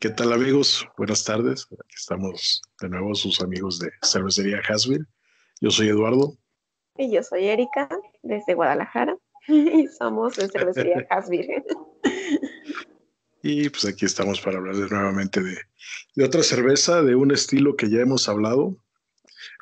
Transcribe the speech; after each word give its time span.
¿Qué 0.00 0.10
tal 0.10 0.32
amigos? 0.32 0.86
Buenas 0.96 1.24
tardes. 1.24 1.66
Aquí 1.72 1.96
estamos 1.96 2.62
de 2.80 2.88
nuevo 2.88 3.16
sus 3.16 3.40
amigos 3.40 3.80
de 3.80 3.90
Cervecería 4.00 4.62
Hasville. 4.68 5.04
Yo 5.60 5.72
soy 5.72 5.88
Eduardo. 5.88 6.38
Y 6.96 7.12
yo 7.12 7.20
soy 7.24 7.46
Erika, 7.46 7.88
desde 8.22 8.54
Guadalajara. 8.54 9.16
Y 9.48 9.88
somos 9.88 10.36
de 10.36 10.48
Cervecería 10.50 11.04
Hasville. 11.10 11.64
Y 13.42 13.68
pues 13.70 13.86
aquí 13.86 14.06
estamos 14.06 14.40
para 14.40 14.58
hablar 14.58 14.76
nuevamente 14.76 15.42
de, 15.42 15.58
de, 16.14 16.24
otra 16.24 16.44
cerveza, 16.44 17.02
de 17.02 17.16
un 17.16 17.32
estilo 17.32 17.74
que 17.74 17.90
ya 17.90 17.98
hemos 17.98 18.28
hablado, 18.28 18.76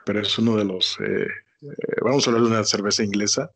pero 0.04 0.21
es 0.21 0.39
uno 0.39 0.58
de 0.58 0.66
los, 0.66 1.00
eh, 1.00 1.29
eh, 1.62 2.00
vamos 2.03 2.26
a 2.26 2.30
hablar 2.30 2.44
de 2.44 2.50
una 2.50 2.64
cerveza 2.64 3.03
inglesa 3.03 3.53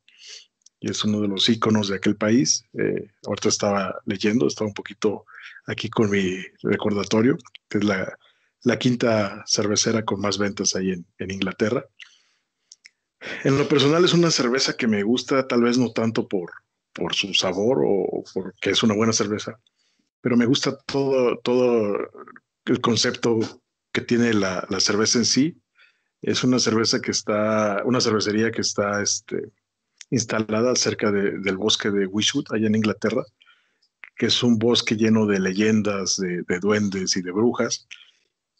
y 0.80 0.90
es 0.90 1.04
uno 1.04 1.20
de 1.20 1.28
los 1.28 1.48
íconos 1.48 1.88
de 1.88 1.96
aquel 1.96 2.16
país. 2.16 2.64
Eh, 2.72 3.10
ahorita 3.26 3.50
estaba 3.50 4.00
leyendo, 4.06 4.46
estaba 4.46 4.68
un 4.68 4.74
poquito 4.74 5.26
aquí 5.66 5.90
con 5.90 6.10
mi 6.10 6.38
recordatorio, 6.62 7.36
que 7.68 7.78
es 7.78 7.84
la, 7.84 8.18
la 8.62 8.78
quinta 8.78 9.44
cervecera 9.46 10.04
con 10.04 10.20
más 10.20 10.38
ventas 10.38 10.74
ahí 10.74 10.92
en, 10.92 11.06
en, 11.18 11.30
Inglaterra. 11.30 11.84
En 13.44 13.58
lo 13.58 13.68
personal 13.68 14.04
es 14.04 14.14
una 14.14 14.30
cerveza 14.30 14.76
que 14.76 14.86
me 14.86 15.02
gusta, 15.02 15.46
tal 15.46 15.62
vez 15.62 15.76
no 15.76 15.92
tanto 15.92 16.26
por, 16.26 16.50
por 16.94 17.14
su 17.14 17.34
sabor 17.34 17.82
o 17.84 18.24
porque 18.32 18.70
es 18.70 18.82
una 18.82 18.94
buena 18.94 19.12
cerveza, 19.12 19.60
pero 20.22 20.36
me 20.36 20.46
gusta 20.46 20.78
todo, 20.86 21.38
todo 21.38 21.94
el 22.64 22.80
concepto 22.80 23.38
que 23.92 24.00
tiene 24.00 24.32
la, 24.32 24.66
la 24.70 24.80
cerveza 24.80 25.18
en 25.18 25.26
sí. 25.26 25.60
Es 26.22 26.44
una 26.44 26.58
cerveza 26.58 27.00
que 27.00 27.10
está, 27.10 27.82
una 27.84 28.00
cervecería 28.00 28.50
que 28.50 28.60
está 28.60 29.02
este, 29.02 29.50
instalada 30.10 30.74
cerca 30.76 31.10
de, 31.10 31.38
del 31.38 31.56
bosque 31.56 31.90
de 31.90 32.06
Wishwood, 32.06 32.46
allá 32.50 32.66
en 32.66 32.74
Inglaterra, 32.74 33.24
que 34.16 34.26
es 34.26 34.42
un 34.42 34.58
bosque 34.58 34.96
lleno 34.96 35.26
de 35.26 35.40
leyendas, 35.40 36.16
de, 36.16 36.42
de, 36.42 36.58
duendes 36.60 37.16
y 37.16 37.22
de 37.22 37.32
brujas. 37.32 37.88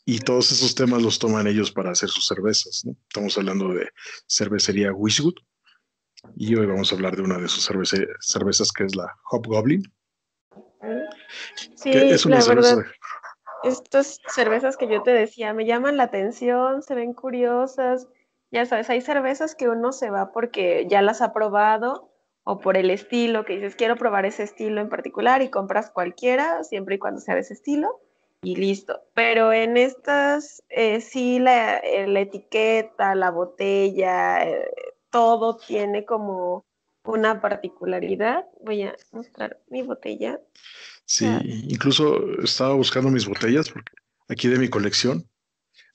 Y 0.07 0.21
todos 0.21 0.51
esos 0.53 0.75
temas 0.75 1.03
los 1.03 1.19
toman 1.19 1.47
ellos 1.47 1.71
para 1.71 1.91
hacer 1.91 2.09
sus 2.09 2.27
cervezas. 2.27 2.83
¿no? 2.85 2.97
Estamos 3.09 3.37
hablando 3.37 3.69
de 3.75 3.91
cervecería 4.27 4.93
Wishwood. 4.93 5.35
Y 6.37 6.55
hoy 6.55 6.67
vamos 6.67 6.93
a 6.93 6.95
hablar 6.95 7.17
de 7.17 7.23
una 7.23 7.39
de 7.39 7.49
sus 7.49 7.65
cerveza, 7.65 7.97
cervezas 8.21 8.73
que 8.73 8.85
es 8.85 8.95
la 8.95 9.07
Hobgoblin. 9.31 9.83
Sí, 11.75 11.91
es 11.91 12.25
una 12.27 12.37
la 12.37 12.43
cerveza... 12.43 12.77
verdad. 12.77 12.93
Estas 13.63 14.19
cervezas 14.35 14.79
que 14.79 14.89
yo 14.89 15.03
te 15.03 15.11
decía 15.11 15.53
me 15.53 15.67
llaman 15.67 15.99
la 15.99 16.05
atención, 16.05 16.83
se 16.83 16.95
ven 16.95 17.13
curiosas. 17.13 18.09
Ya 18.51 18.67
sabes, 18.67 18.91
hay 18.91 19.01
cervezas 19.01 19.55
que 19.55 19.69
uno 19.69 19.93
se 19.93 20.11
va 20.11 20.33
porque 20.33 20.87
ya 20.89 21.03
las 21.03 21.23
ha 21.23 21.33
probado 21.33 22.11
o 22.43 22.59
por 22.59 22.77
el 22.77 22.91
estilo, 22.91 23.45
que 23.45 23.55
dices, 23.55 23.77
quiero 23.77 23.97
probar 23.97 24.27
ese 24.27 24.43
estilo 24.43 24.81
en 24.81 24.89
particular 24.89 25.43
y 25.43 25.51
compras 25.51 25.91
cualquiera, 25.91 26.65
siempre 26.65 26.97
y 26.97 26.99
cuando 26.99 27.21
sea 27.21 27.35
de 27.35 27.43
ese 27.43 27.55
estilo, 27.55 28.01
y 28.43 28.57
listo. 28.57 29.01
Pero 29.15 29.53
en 29.53 29.77
estas, 29.77 30.63
eh, 30.69 31.01
sí, 31.01 31.39
la, 31.39 31.79
eh, 31.79 32.07
la, 32.09 32.21
etiqueta, 32.21 33.15
la 33.15 33.31
botella, 33.31 34.43
eh, 34.49 34.67
todo 35.11 35.59
tiene 35.59 36.05
como 36.05 36.65
una 37.05 37.41
particularidad. 37.41 38.47
Voy 38.63 38.83
a 38.83 38.97
mostrar 39.13 39.61
mi 39.69 39.83
botella. 39.83 40.41
Sí, 41.05 41.27
incluso 41.69 42.19
estaba 42.43 42.75
buscando 42.75 43.11
mis 43.11 43.27
botellas 43.27 43.73
aquí 44.29 44.49
de 44.49 44.59
mi 44.59 44.69
colección 44.69 45.30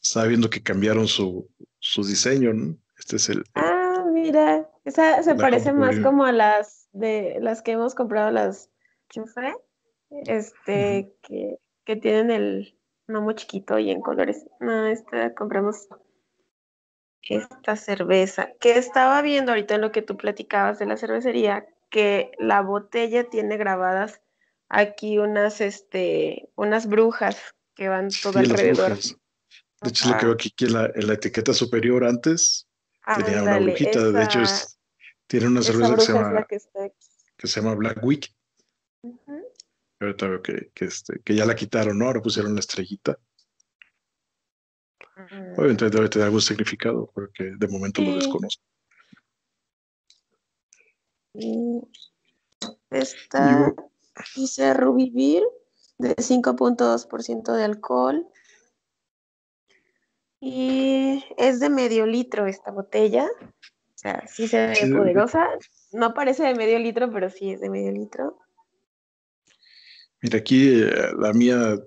estaba 0.09 0.28
viendo 0.28 0.50
que 0.50 0.61
cambiaron 0.61 1.08
su, 1.08 1.50
su 1.80 2.03
diseño, 2.03 2.53
¿no? 2.53 2.78
Este 2.98 3.17
es 3.17 3.30
el. 3.30 3.44
Ah, 3.56 4.06
mira, 4.11 4.70
esa 4.86 5.22
se 5.23 5.36
parece 5.36 5.73
más 5.73 6.00
como 6.00 6.25
a 6.25 6.31
las 6.31 6.88
de 6.94 7.38
las 7.42 7.61
que 7.61 7.72
hemos 7.72 7.95
comprado 7.95 8.31
las 8.31 8.70
chufre, 9.09 9.53
este, 10.09 10.99
uh 10.99 11.08
-huh. 11.08 11.14
que, 11.21 11.58
que, 11.83 11.95
tienen 11.95 12.32
el 12.32 12.77
gnomo 13.08 13.33
chiquito 13.33 13.77
y 13.80 13.92
en 13.92 14.02
colores. 14.02 14.45
No, 14.60 14.86
esta 14.86 15.33
compramos 15.33 15.88
esta 17.27 17.76
cerveza, 17.76 18.49
que 18.60 18.77
estaba 18.77 19.21
viendo 19.21 19.52
ahorita 19.52 19.76
en 19.76 19.82
lo 19.82 19.92
que 19.92 20.04
tú 20.04 20.15
platicabas 20.15 20.77
de 20.77 20.86
la 20.86 20.98
cervecería, 20.98 21.65
que 21.89 22.32
la 22.38 22.61
botella 22.61 23.30
tiene 23.30 23.58
grabadas 23.58 24.21
aquí 24.70 25.17
unas, 25.17 25.60
este, 25.61 26.49
unas 26.55 26.88
brujas 26.88 27.55
que 27.76 27.89
van 27.89 28.10
todo 28.21 28.33
sí, 28.33 28.52
alrededor. 28.52 28.98
De 29.85 29.89
hecho, 29.89 30.09
lo 30.09 30.17
que 30.17 30.25
veo 30.25 30.33
aquí, 30.33 30.49
aquí 30.53 30.65
en, 30.65 30.73
la, 30.73 30.91
en 30.93 31.07
la 31.07 31.13
etiqueta 31.13 31.53
superior 31.53 32.03
antes 32.03 32.67
ah, 33.03 33.17
tenía 33.17 33.41
dale, 33.41 33.57
una 33.57 33.59
brujita. 33.59 33.99
Esa, 33.99 34.11
de 34.11 34.23
hecho, 34.23 34.41
es, 34.41 34.79
tiene 35.27 35.47
una 35.47 35.61
cerveza 35.61 35.95
que 35.95 36.01
se, 36.01 36.13
llama, 36.13 36.45
que, 36.47 36.57
que, 37.37 37.47
se 37.47 37.61
llama 37.61 37.75
Black 37.75 38.03
Week. 38.03 38.35
Uh 39.01 39.15
-huh. 39.25 39.43
Ahorita 39.99 40.27
veo 40.27 40.41
que, 40.41 40.71
que, 40.73 40.85
este, 40.85 41.21
que 41.23 41.35
ya 41.35 41.45
la 41.45 41.55
quitaron, 41.55 41.97
¿no? 41.97 42.05
Ahora 42.05 42.21
pusieron 42.21 42.53
la 42.53 42.59
estrellita. 42.59 43.17
Uh 45.17 45.21
-huh. 45.21 45.59
Obviamente 45.59 45.89
debe 45.89 46.09
tener 46.09 46.25
algún 46.25 46.41
significado, 46.41 47.11
porque 47.13 47.52
de 47.55 47.67
momento 47.67 48.02
sí. 48.02 48.07
lo 48.07 48.15
desconozco. 48.15 48.63
Esta 52.89 53.73
dice 54.35 54.73
Rubivir 54.73 55.43
de 55.97 56.15
5.2% 56.15 57.53
de 57.53 57.63
alcohol. 57.63 58.27
Y 60.39 61.23
es 61.37 61.59
de 61.59 61.69
medio 61.69 62.05
litro 62.05 62.45
esta 62.45 62.71
botella. 62.71 63.25
O 63.25 63.97
sea, 63.97 64.25
sí 64.27 64.47
se 64.47 64.67
ve 64.67 64.75
sí. 64.75 64.91
poderosa. 64.91 65.47
No 65.91 66.13
parece 66.13 66.43
de 66.43 66.55
medio 66.55 66.77
litro, 66.79 67.11
pero 67.11 67.29
sí 67.29 67.51
es 67.51 67.61
de 67.61 67.69
medio 67.69 67.91
litro. 67.91 68.37
Mira, 70.21 70.39
aquí 70.39 70.81
eh, 70.81 71.11
la 71.17 71.33
mía 71.33 71.77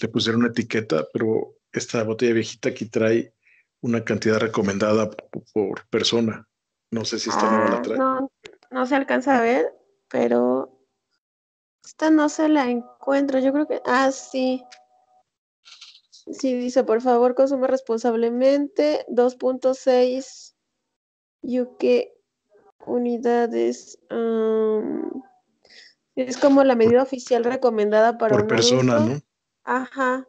le 0.00 0.08
pusieron 0.08 0.42
una 0.42 0.50
etiqueta, 0.50 1.06
pero 1.12 1.56
esta 1.72 2.02
botella 2.04 2.34
viejita 2.34 2.70
aquí 2.70 2.86
trae 2.86 3.32
una 3.80 4.04
cantidad 4.04 4.38
recomendada 4.38 5.10
por, 5.10 5.44
por 5.52 5.88
persona. 5.88 6.48
No 6.90 7.04
sé 7.04 7.18
si 7.18 7.28
esta 7.28 7.48
ah, 7.48 7.50
nueva 7.50 7.70
la 7.70 7.82
trae. 7.82 7.98
No, 7.98 8.32
no 8.70 8.86
se 8.86 8.96
alcanza 8.96 9.38
a 9.38 9.42
ver, 9.42 9.72
pero 10.08 10.78
esta 11.84 12.10
no 12.10 12.28
se 12.28 12.48
la 12.48 12.70
encuentro. 12.70 13.38
Yo 13.38 13.52
creo 13.52 13.66
que. 13.66 13.80
Ah, 13.84 14.10
sí. 14.12 14.62
Sí, 16.32 16.54
dice, 16.54 16.84
por 16.84 17.00
favor, 17.00 17.34
consume 17.34 17.66
responsablemente 17.66 19.06
2.6 19.08 20.54
UK 21.42 22.08
unidades. 22.86 23.98
Um, 24.10 25.22
es 26.14 26.36
como 26.36 26.64
la 26.64 26.74
medida 26.74 27.02
oficial 27.02 27.44
recomendada 27.44 28.18
para 28.18 28.36
por 28.36 28.46
persona, 28.46 28.98
¿no? 28.98 29.20
Ajá. 29.64 30.26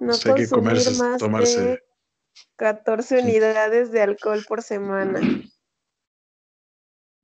No 0.00 0.12
o 0.12 0.16
sea, 0.16 0.32
consumir 0.32 0.48
que 0.48 0.54
comerse, 0.54 1.02
más 1.02 1.18
tomarse... 1.18 1.60
de 1.60 1.82
14 2.56 3.20
unidades 3.20 3.92
de 3.92 4.02
alcohol 4.02 4.44
por 4.46 4.62
semana. 4.62 5.20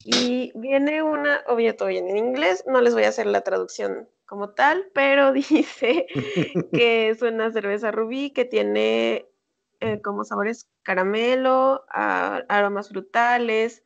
Y 0.04 0.52
viene 0.58 1.02
una, 1.02 1.42
obvio, 1.46 1.76
todo 1.76 1.88
viene 1.88 2.10
en 2.10 2.18
inglés, 2.18 2.64
no 2.66 2.80
les 2.80 2.92
voy 2.92 3.04
a 3.04 3.08
hacer 3.08 3.26
la 3.26 3.42
traducción 3.42 4.08
como 4.32 4.54
tal, 4.54 4.90
pero 4.94 5.30
dice 5.34 6.06
que 6.72 7.10
es 7.10 7.20
una 7.20 7.52
cerveza 7.52 7.90
rubí 7.90 8.30
que 8.30 8.46
tiene 8.46 9.28
eh, 9.80 10.00
como 10.00 10.24
sabores 10.24 10.70
caramelo, 10.82 11.84
a, 11.90 12.36
aromas 12.48 12.88
frutales 12.88 13.84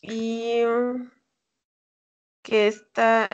y 0.00 0.64
um, 0.64 1.12
que 2.42 2.66
está 2.66 3.28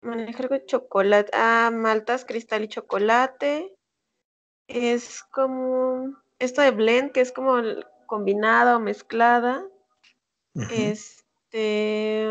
manejar 0.00 0.48
con 0.48 0.64
chocolate, 0.64 1.30
ah, 1.34 1.70
maltas, 1.70 2.24
cristal 2.24 2.64
y 2.64 2.68
chocolate. 2.68 3.76
Es 4.68 5.22
como 5.22 6.16
esto 6.38 6.62
de 6.62 6.70
blend, 6.70 7.12
que 7.12 7.20
es 7.20 7.30
como 7.30 7.56
combinada 8.06 8.78
o 8.78 8.80
mezclada. 8.80 9.68
Uh 10.54 10.62
-huh. 10.62 10.70
Este 10.70 12.26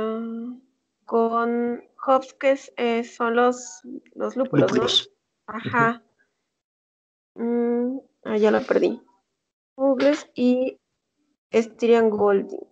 con 1.06 1.84
que 2.40 2.60
eh, 2.78 3.04
son 3.04 3.36
los, 3.36 3.82
los 4.14 4.36
lúpulos, 4.36 4.72
lúpulos. 4.72 5.12
¿no? 5.48 5.54
Ajá. 5.56 6.04
Uh 7.36 7.42
-huh. 7.42 7.94
mm, 7.94 8.02
ah, 8.26 8.38
ya 8.38 8.52
lo 8.52 8.62
perdí. 8.66 9.02
Douglas 9.78 10.30
y 10.36 10.80
Styrian 11.54 12.10
Golding. 12.10 12.68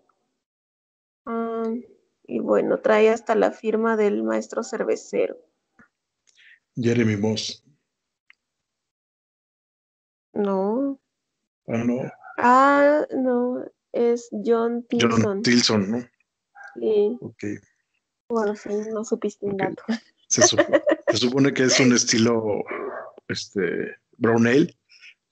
Um, 1.25 1.83
y 2.25 2.39
bueno, 2.39 2.80
trae 2.80 3.09
hasta 3.09 3.35
la 3.35 3.51
firma 3.51 3.95
del 3.97 4.24
maestro 4.24 4.63
cervecero. 4.63 5.38
Jeremy 6.75 7.18
Moss. 7.18 7.63
No. 10.33 11.00
Ah, 11.68 11.83
no. 11.83 12.12
Ah, 12.38 13.07
no. 13.15 13.65
Es 13.91 14.30
John 14.44 14.83
Tilson. 14.88 15.21
John 15.21 15.41
Tilson, 15.44 15.91
¿no? 15.91 16.00
Sí. 16.75 17.18
Ok. 17.21 17.44
Bueno, 18.33 18.56
sí, 18.56 18.69
no 18.91 19.06
supiste 19.06 19.45
un 19.45 19.57
dato. 19.57 19.83
Se, 20.27 20.41
sup 20.41 20.59
se, 21.12 21.18
supone 21.18 21.53
que 21.53 21.65
es 21.65 21.80
un 21.80 21.94
estilo 21.94 22.63
este, 23.27 23.97
brown 24.18 24.47
ale, 24.47 24.75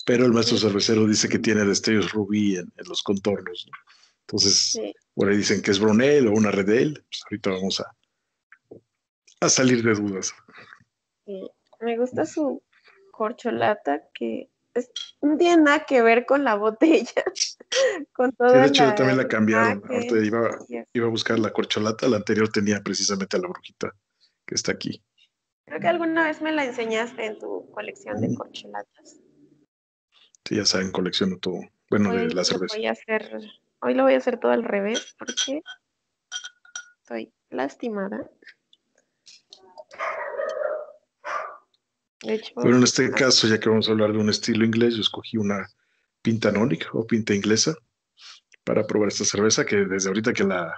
pero 0.06 0.27
el 0.27 0.31
maestro 0.31 0.59
cervecero 0.59 1.07
dice 1.07 1.27
que 1.27 1.39
tiene 1.39 1.65
destellos 1.65 2.12
rubí 2.12 2.57
en, 2.57 2.71
en 2.77 2.88
los 2.88 3.01
contornos. 3.01 3.65
¿no? 3.65 3.77
Entonces, 4.27 4.74
sí. 4.74 4.94
por 5.15 5.30
ahí 5.30 5.38
dicen 5.38 5.63
que 5.63 5.71
es 5.71 5.80
brown 5.80 6.01
ale 6.01 6.27
o 6.27 6.33
una 6.33 6.51
red 6.51 6.69
ale. 6.69 6.94
Pues 6.94 7.24
ahorita 7.24 7.50
vamos 7.50 7.80
a, 7.80 7.95
a 9.39 9.50
salir 9.50 9.81
de 9.83 9.95
dudas. 9.95 10.36
Sí. 11.25 11.50
Me 11.80 11.98
gusta 11.98 12.27
su 12.27 12.62
corcholata 13.12 14.03
que 14.13 14.50
no 15.22 15.38
tiene 15.38 15.64
nada 15.64 15.86
que 15.86 16.02
ver 16.02 16.26
con 16.26 16.44
la 16.44 16.56
botella. 16.56 17.24
con 18.14 18.32
sí, 18.32 18.36
de 18.40 18.66
hecho, 18.66 18.94
también 18.96 19.18
la 19.18 19.28
cambiaron. 19.28 19.84
Ahorita 19.90 20.18
iba, 20.20 20.58
iba, 20.94 21.08
a 21.08 21.10
buscar 21.10 21.40
la 21.40 21.52
corcholata, 21.52 22.08
la 22.08 22.18
anterior 22.18 22.50
tenía 22.50 22.82
precisamente 22.82 23.38
a 23.38 23.40
la 23.40 23.48
brujita 23.48 23.94
que 24.46 24.56
está 24.56 24.72
aquí. 24.72 25.04
Creo 25.66 25.80
que 25.80 25.88
alguna 25.88 26.26
vez 26.26 26.42
me 26.42 26.52
la 26.52 26.66
enseñaste 26.66 27.26
en 27.26 27.40
tu 27.40 27.70
colección 27.72 28.20
de 28.20 28.36
corcholatas. 28.36 29.22
Sí, 30.46 30.56
ya 30.56 30.66
saben, 30.66 30.92
colecciono 30.92 31.38
todo. 31.38 31.62
Bueno, 31.90 32.14
de 32.14 32.34
la 32.34 32.44
cerveza. 32.44 32.76
Voy 32.76 32.88
a 32.88 32.92
hacer, 32.92 33.40
hoy 33.82 33.94
lo 33.94 34.04
voy 34.04 34.14
a 34.14 34.18
hacer 34.18 34.40
todo 34.40 34.52
al 34.52 34.64
revés 34.64 35.16
porque 35.18 35.62
estoy 37.02 37.34
lastimada. 37.50 38.30
Pero 42.22 42.78
en 42.78 42.84
este 42.84 43.12
caso, 43.12 43.48
ya 43.48 43.60
que 43.60 43.70
vamos 43.70 43.88
a 43.88 43.92
hablar 43.92 44.12
de 44.12 44.20
un 44.20 44.30
estilo 44.30 44.64
inglés, 44.64 44.96
yo 44.96 45.02
escogí 45.02 45.38
una 45.38 45.68
pinta 46.22 46.52
nónica 46.52 46.88
o 46.94 47.06
pinta 47.06 47.34
inglesa 47.34 47.76
para 48.64 48.86
probar 48.86 49.10
esta 49.10 49.26
cerveza 49.26 49.66
que 49.66 49.78
desde 49.78 50.10
ahorita 50.10 50.34
que 50.34 50.44
la 50.44 50.72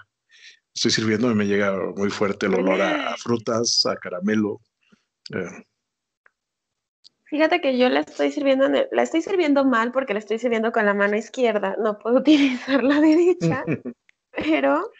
estoy 0.74 0.92
sirviendo 0.92 1.34
me 1.36 1.46
llega 1.46 1.78
muy 1.96 2.10
fuerte 2.10 2.46
el 2.46 2.56
olor 2.56 2.82
a, 2.82 3.16
frutas, 3.18 3.86
a 3.86 3.96
caramelo. 3.98 4.62
Eh. 5.34 5.66
Fíjate 7.26 7.62
que 7.62 7.78
yo 7.78 7.90
la 7.90 8.02
estoy 8.02 8.32
sirviendo 8.32 8.70
la 8.70 9.04
estoy 9.04 9.22
sirviendo 9.22 9.66
mal 9.66 9.92
porque 9.92 10.14
la 10.14 10.20
estoy 10.20 10.40
sirviendo 10.40 10.72
con 10.72 10.86
la 10.86 10.94
mano 10.94 11.18
izquierda, 11.18 11.76
no 11.80 11.98
puedo 11.98 12.18
utilizar 12.20 12.84
la 12.84 13.02
derecha, 13.02 13.64
pero 14.32 14.92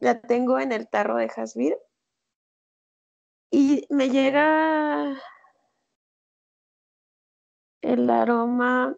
la 0.00 0.20
tengo 0.20 0.58
en 0.58 0.72
el 0.72 0.88
tarro 0.88 1.16
de 1.16 1.30
Hasbir 1.34 1.76
y 3.50 3.86
me 3.88 4.10
llega 4.10 5.16
el 7.88 8.10
aroma 8.10 8.94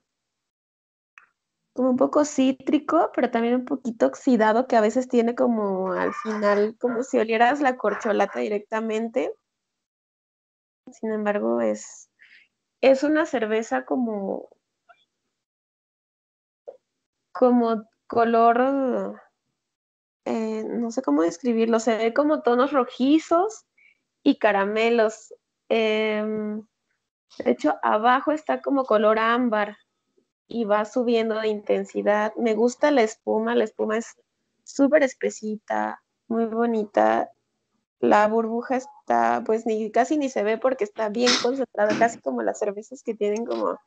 como 1.73 1.91
un 1.91 1.97
poco 1.97 2.25
cítrico, 2.25 3.11
pero 3.15 3.31
también 3.31 3.55
un 3.55 3.65
poquito 3.65 4.07
oxidado, 4.07 4.67
que 4.67 4.77
a 4.77 4.81
veces 4.81 5.09
tiene 5.09 5.35
como 5.35 5.93
al 5.93 6.13
final, 6.13 6.77
como 6.79 7.03
si 7.03 7.19
olieras 7.19 7.61
la 7.61 7.77
corcholata 7.77 8.41
directamente. 8.41 9.33
Sin 10.93 11.13
embargo, 11.13 11.61
es, 11.61 12.11
es 12.81 13.05
una 13.05 13.25
cerveza 13.25 13.85
como, 13.85 14.49
como 17.33 17.85
color, 18.09 19.21
eh, 20.25 20.65
no 20.65 20.91
sé 20.91 21.03
cómo 21.03 21.23
describirlo, 21.23 21.79
se 21.79 21.97
ve 21.97 22.13
como 22.13 22.43
tonos 22.43 22.73
rojizos 22.73 23.65
y 24.25 24.39
caramelos. 24.39 25.33
Em, 25.69 26.67
de 27.39 27.51
hecho, 27.51 27.77
abajo 27.83 28.33
está 28.33 28.61
como 28.61 28.85
color 28.85 29.19
ámbar 29.19 29.77
y 30.49 30.65
va 30.65 30.85
subiendo 30.85 31.37
de 31.41 31.49
intensidad. 31.49 32.35
Me 32.37 32.55
gusta 32.55 32.91
la 32.91 33.03
espuma, 33.03 33.55
la 33.55 33.65
espuma 33.65 33.99
es 33.99 34.17
súper 34.65 35.03
espesita, 35.03 36.03
muy 36.29 36.47
bonita. 36.47 37.31
La 38.01 38.27
burbuja 38.29 38.77
está, 38.77 39.43
pues 39.45 39.67
ni 39.67 39.91
casi 39.91 40.17
ni 40.17 40.29
se 40.29 40.43
ve 40.43 40.59
porque 40.59 40.85
está 40.85 41.09
bien 41.09 41.31
concentrada, 41.43 41.97
casi 41.99 42.19
como 42.19 42.43
las 42.43 42.59
cervezas 42.59 43.03
que 43.03 43.15
tienen 43.15 43.45
como 43.45 43.79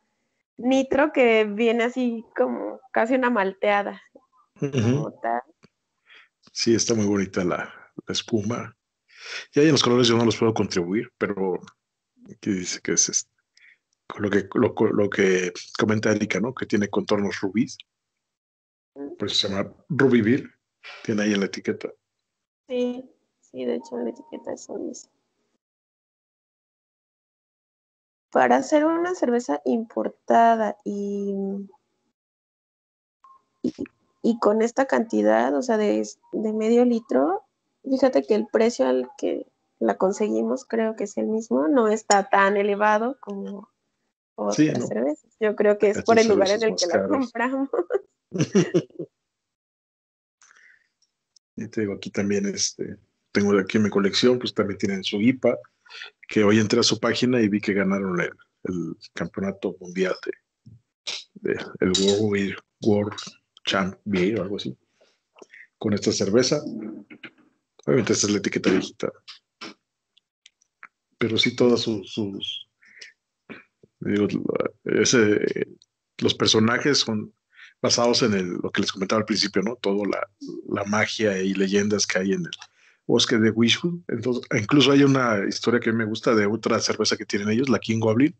nitro, 0.57 1.11
que 1.11 1.45
viene 1.45 1.85
así 1.85 2.23
como 2.35 2.79
casi 2.91 3.15
una 3.15 3.29
malteada. 3.29 4.01
Sí, 6.51 6.75
está 6.75 6.93
muy 6.93 7.07
bonita 7.07 7.43
la, 7.43 7.73
la 8.05 8.11
espuma. 8.11 8.75
Y 9.53 9.59
ahí 9.59 9.65
en 9.65 9.71
los 9.71 9.83
colores 9.83 10.07
yo 10.07 10.15
no 10.15 10.25
los 10.25 10.37
puedo 10.37 10.53
contribuir, 10.53 11.11
pero 11.17 11.59
aquí 12.31 12.51
dice 12.51 12.79
que 12.81 12.93
es 12.93 13.09
este, 13.09 13.32
lo 14.18 14.30
que, 14.30 14.48
lo, 14.54 15.10
que 15.10 15.54
comenta 15.77 16.12
Erika, 16.12 16.39
¿no? 16.39 16.54
Que 16.54 16.65
tiene 16.65 16.89
contornos 16.89 17.39
rubíes. 17.42 17.77
Pues 19.18 19.38
se 19.39 19.50
llama 19.50 19.74
Rubivir. 19.89 20.50
Tiene 21.04 21.24
ahí 21.24 21.33
en 21.33 21.39
la 21.39 21.45
etiqueta. 21.48 21.89
Sí, 22.68 23.10
sí, 23.39 23.65
de 23.65 23.75
hecho 23.75 23.98
en 23.98 24.06
la 24.06 24.10
etiqueta 24.12 24.54
eso 24.54 24.77
dice. 24.77 25.10
Para 28.31 28.57
hacer 28.57 28.86
una 28.86 29.13
cerveza 29.13 29.62
importada 29.63 30.77
y, 30.83 31.33
y, 34.24 34.39
con 34.39 34.63
esta 34.63 34.86
cantidad, 34.86 35.56
o 35.56 35.62
sea, 35.62 35.77
de, 35.77 36.07
de 36.31 36.54
medio 36.54 36.83
litro, 36.83 37.44
fíjate 37.83 38.24
que 38.24 38.33
el 38.33 38.48
precio 38.48 38.88
al 38.88 39.12
que 39.18 39.45
la 39.80 39.98
conseguimos 39.98 40.65
creo 40.65 40.95
que 40.95 41.04
es 41.04 41.18
el 41.18 41.27
mismo, 41.27 41.68
no 41.68 41.89
está 41.89 42.30
tan 42.30 42.57
elevado 42.57 43.18
como 43.19 43.69
otras 44.35 44.88
cervezas. 44.88 45.35
Yo 45.39 45.56
creo 45.56 45.77
que 45.77 45.89
es 45.89 46.03
por 46.03 46.19
el 46.19 46.27
lugar 46.27 46.50
en 46.50 46.63
el 46.63 46.75
que 46.75 46.88
la 46.88 47.07
compramos. 47.07 47.69
y 51.56 51.68
te 51.68 51.81
digo, 51.81 51.94
aquí 51.94 52.09
también 52.09 52.45
este, 52.47 52.97
tengo 53.31 53.57
aquí 53.59 53.77
en 53.77 53.83
mi 53.83 53.89
colección, 53.89 54.39
pues 54.39 54.53
también 54.53 54.77
tienen 54.77 55.03
su 55.03 55.21
IPA, 55.21 55.57
que 56.27 56.44
hoy 56.44 56.59
entré 56.59 56.80
a 56.80 56.83
su 56.83 57.00
página 57.00 57.41
y 57.41 57.50
vi 57.50 57.59
que 57.59 57.74
ganaron 57.74 58.19
el, 58.21 58.31
campeonato 59.13 59.75
mundial 59.81 60.15
de, 61.36 61.51
el 61.81 61.91
World, 62.01 62.56
World 62.81 63.18
Champ 63.65 63.97
Beer 64.06 64.39
o 64.39 64.44
algo 64.44 64.56
así, 64.56 64.77
con 65.77 65.94
esta 65.94 66.12
cerveza. 66.12 66.62
Obviamente 67.86 68.13
esta 68.13 68.27
es 68.27 68.31
la 68.31 68.38
etiqueta 68.38 68.71
viejita. 68.71 69.12
Pero 71.18 71.38
sí 71.38 71.56
todas 71.56 71.81
sus, 71.81 72.68
los 76.17 76.33
personajes 76.33 77.00
son 77.00 77.33
basados 77.81 78.23
en 78.23 78.57
lo 78.61 78.71
que 78.71 78.81
les 78.81 78.91
comentaba 78.91 79.19
al 79.19 79.25
principio, 79.25 79.61
¿no? 79.61 79.75
Toda 79.75 80.07
la, 80.07 80.85
magia 80.85 81.41
y 81.41 81.53
leyendas 81.53 82.05
que 82.05 82.19
hay 82.19 82.33
en 82.33 82.45
el 82.45 82.51
bosque 83.05 83.38
de 83.38 83.51
Wishwood. 83.51 84.00
Entonces, 84.07 84.44
incluso 84.59 84.91
hay 84.91 85.03
una 85.03 85.45
historia 85.47 85.79
que 85.79 85.91
me 85.91 86.05
gusta 86.05 86.33
de 86.35 86.45
otra 86.45 86.79
cerveza 86.79 87.17
que 87.17 87.25
tienen 87.25 87.50
ellos, 87.50 87.69
la 87.69 87.79
King 87.79 88.00
Goblin. 88.00 88.35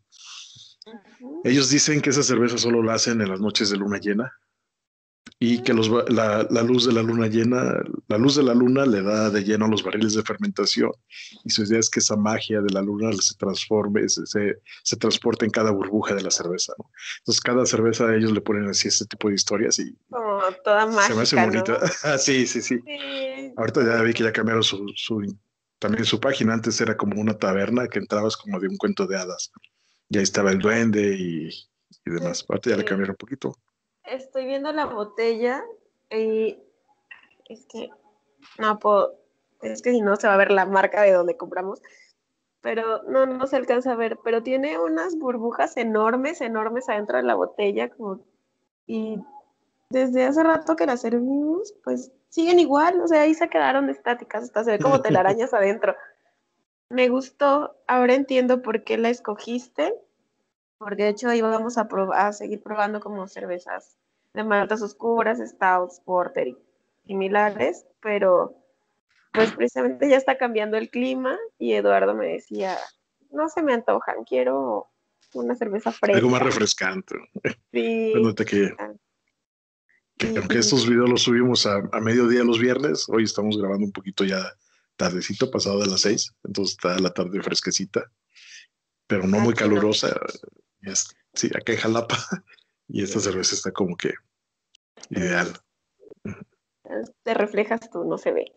Ellos 1.44 1.68
dicen 1.70 2.00
que 2.00 2.10
esa 2.10 2.22
cerveza 2.22 2.58
solo 2.58 2.82
la 2.82 2.94
hacen 2.94 3.20
en 3.20 3.28
las 3.28 3.40
noches 3.40 3.70
de 3.70 3.76
luna 3.76 3.98
llena 3.98 4.32
y 5.46 5.58
que 5.62 5.74
los, 5.74 5.90
la, 6.08 6.46
la, 6.48 6.62
luz 6.62 6.86
de 6.86 6.92
la 6.94 7.02
luna 7.02 7.26
llena, 7.26 7.74
la 8.08 8.16
luz 8.16 8.36
de 8.36 8.42
la 8.42 8.54
luna 8.54 8.86
le 8.86 9.02
da 9.02 9.28
de 9.28 9.44
lleno 9.44 9.66
a 9.66 9.68
los 9.68 9.82
barriles 9.82 10.14
de 10.14 10.22
fermentación 10.22 10.90
y 11.44 11.50
su 11.50 11.64
idea 11.64 11.80
es 11.80 11.90
que 11.90 12.00
esa 12.00 12.16
magia 12.16 12.62
de 12.62 12.72
la 12.72 12.80
luna 12.80 13.12
se 13.12 13.34
transforme, 13.34 14.08
se, 14.08 14.24
se, 14.24 14.96
transporte 14.96 15.44
en 15.44 15.50
cada 15.50 15.70
burbuja 15.70 16.14
de 16.14 16.22
la 16.22 16.30
cerveza. 16.30 16.72
¿no? 16.78 16.90
Entonces 17.18 17.42
cada 17.42 17.66
cerveza 17.66 18.14
ellos 18.14 18.32
le 18.32 18.40
ponen 18.40 18.70
así 18.70 18.88
este 18.88 19.04
tipo 19.04 19.28
de 19.28 19.34
historias 19.34 19.78
y 19.78 19.94
Como 20.08 20.40
toda 20.64 20.86
mágica, 20.86 21.08
se 21.08 21.14
me 21.14 21.22
hace 21.22 21.44
bonita. 21.44 21.78
Ah, 22.04 22.16
sí, 22.16 22.46
sí, 22.46 22.62
sí, 22.62 22.80
Ahorita 23.56 23.84
ya 23.84 24.02
vi 24.02 24.14
que 24.14 24.24
ya 24.24 24.32
cambiaron 24.32 24.62
su, 24.62 24.86
su, 24.96 25.36
también 25.78 26.06
su 26.06 26.18
página, 26.20 26.54
antes 26.54 26.80
era 26.80 26.96
como 26.96 27.20
una 27.20 27.36
taberna 27.36 27.86
que 27.86 27.98
entrabas 27.98 28.36
como 28.36 28.58
de 28.60 28.68
un 28.68 28.78
cuento 28.78 29.06
de 29.06 29.18
hadas 29.18 29.52
y 30.08 30.16
ahí 30.16 30.22
estaba 30.22 30.50
el 30.50 30.58
duende 30.58 31.16
y, 31.18 31.48
y 31.48 32.10
demás. 32.10 32.46
Ahorita 32.48 32.70
ya 32.70 32.76
le 32.76 32.84
cambiaron 32.84 33.12
un 33.12 33.16
poquito 33.16 33.58
estoy 34.04 34.46
viendo 34.46 34.72
la 34.72 34.86
botella 34.86 35.64
y 36.10 36.58
es 37.48 37.66
que 37.66 37.90
no 38.58 38.78
puedo, 38.78 39.14
es 39.62 39.82
que 39.82 39.92
si 39.92 40.00
no 40.00 40.16
se 40.16 40.26
va 40.26 40.34
a 40.34 40.38
ver 40.38 40.50
la 40.50 40.66
marca 40.66 41.02
de 41.02 41.12
donde 41.12 41.36
compramos, 41.36 41.82
pero 42.60 43.02
no, 43.04 43.26
no 43.26 43.46
se 43.46 43.56
alcanza 43.56 43.92
a 43.92 43.96
ver, 43.96 44.18
pero 44.24 44.42
tiene 44.42 44.78
unas 44.78 45.16
burbujas 45.16 45.76
enormes, 45.76 46.40
enormes 46.40 46.88
adentro 46.88 47.18
de 47.18 47.24
la 47.24 47.34
botella, 47.34 47.90
como, 47.90 48.20
y 48.86 49.18
desde 49.90 50.24
hace 50.24 50.42
rato 50.42 50.76
que 50.76 50.86
la 50.86 50.96
servimos, 50.96 51.74
pues 51.84 52.12
siguen 52.28 52.58
igual, 52.58 53.00
o 53.00 53.06
sea, 53.06 53.22
ahí 53.22 53.34
se 53.34 53.48
quedaron 53.48 53.90
estáticas, 53.90 54.44
hasta 54.44 54.64
se 54.64 54.72
ve 54.72 54.78
como 54.78 55.00
telarañas 55.02 55.54
adentro. 55.54 55.94
Me 56.88 57.08
gustó, 57.08 57.76
ahora 57.86 58.14
entiendo 58.14 58.62
por 58.62 58.84
qué 58.84 58.98
la 58.98 59.10
escogiste, 59.10 59.94
porque 60.84 61.04
de 61.04 61.08
hecho 61.08 61.32
íbamos 61.32 61.78
a, 61.78 61.88
a 62.12 62.32
seguir 62.34 62.62
probando 62.62 63.00
como 63.00 63.26
cervezas 63.26 63.96
de 64.34 64.44
maltas 64.44 64.82
oscuras, 64.82 65.38
stouts, 65.38 66.00
porter 66.04 66.48
y 66.48 66.56
similares, 67.06 67.86
pero 68.00 68.54
pues 69.32 69.52
precisamente 69.52 70.08
ya 70.10 70.18
está 70.18 70.36
cambiando 70.36 70.76
el 70.76 70.90
clima 70.90 71.38
y 71.58 71.72
Eduardo 71.72 72.14
me 72.14 72.26
decía, 72.26 72.76
no 73.30 73.48
se 73.48 73.62
me 73.62 73.72
antojan, 73.72 74.24
quiero 74.24 74.90
una 75.32 75.54
cerveza 75.54 75.90
fresca. 75.90 76.18
Algo 76.18 76.30
más 76.30 76.42
refrescante. 76.42 77.14
Sí. 77.72 78.12
que, 78.46 78.76
aunque 80.36 80.58
estos 80.58 80.86
videos 80.86 81.08
los 81.08 81.22
subimos 81.22 81.64
a, 81.66 81.78
a, 81.92 82.00
mediodía 82.00 82.44
los 82.44 82.58
viernes, 82.58 83.08
hoy 83.08 83.24
estamos 83.24 83.56
grabando 83.56 83.86
un 83.86 83.92
poquito 83.92 84.24
ya 84.24 84.54
tardecito, 84.96 85.50
pasado 85.50 85.80
de 85.80 85.86
las 85.86 86.02
seis, 86.02 86.34
entonces 86.44 86.76
está 86.76 86.98
la 86.98 87.10
tarde 87.10 87.42
fresquecita, 87.42 88.12
pero 89.06 89.26
no 89.26 89.40
muy 89.40 89.54
calurosa 89.54 90.14
sí, 91.32 91.50
acá 91.54 91.72
en 91.72 91.78
Jalapa. 91.78 92.16
Y 92.86 93.02
esta 93.02 93.18
cerveza 93.18 93.54
está 93.54 93.72
como 93.72 93.96
que 93.96 94.12
ideal. 95.08 95.48
Te 97.22 97.32
reflejas 97.32 97.88
tú, 97.90 98.04
no 98.04 98.18
se 98.18 98.32
ve. 98.32 98.52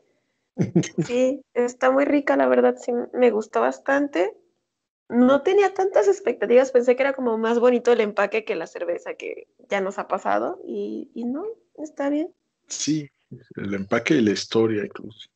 Sí, 1.08 1.42
está 1.54 1.92
muy 1.92 2.04
rica, 2.04 2.36
la 2.36 2.48
verdad, 2.48 2.76
sí, 2.78 2.92
me 3.14 3.32
gustó 3.32 3.62
bastante. 3.62 4.36
no 5.10 5.42
tenía 5.44 5.74
tantas 5.74 6.08
expectativas, 6.10 6.72
pensé 6.72 6.96
que 6.96 7.04
era 7.04 7.14
como 7.14 7.38
más 7.38 7.60
bonito 7.60 7.94
el 7.94 8.02
empaque 8.02 8.44
que 8.44 8.56
la 8.56 8.68
cerveza 8.68 9.14
que 9.14 9.48
ya 9.70 9.80
nos 9.80 9.98
ha 9.98 10.08
pasado 10.10 10.60
y, 10.66 11.10
y 11.14 11.24
no, 11.24 11.46
está 11.76 12.10
bien. 12.10 12.34
Sí, 12.68 13.10
el 13.56 13.74
empaque 13.74 14.16
y 14.16 14.22
la 14.22 14.32
historia 14.32 14.84
incluso. 14.84 15.30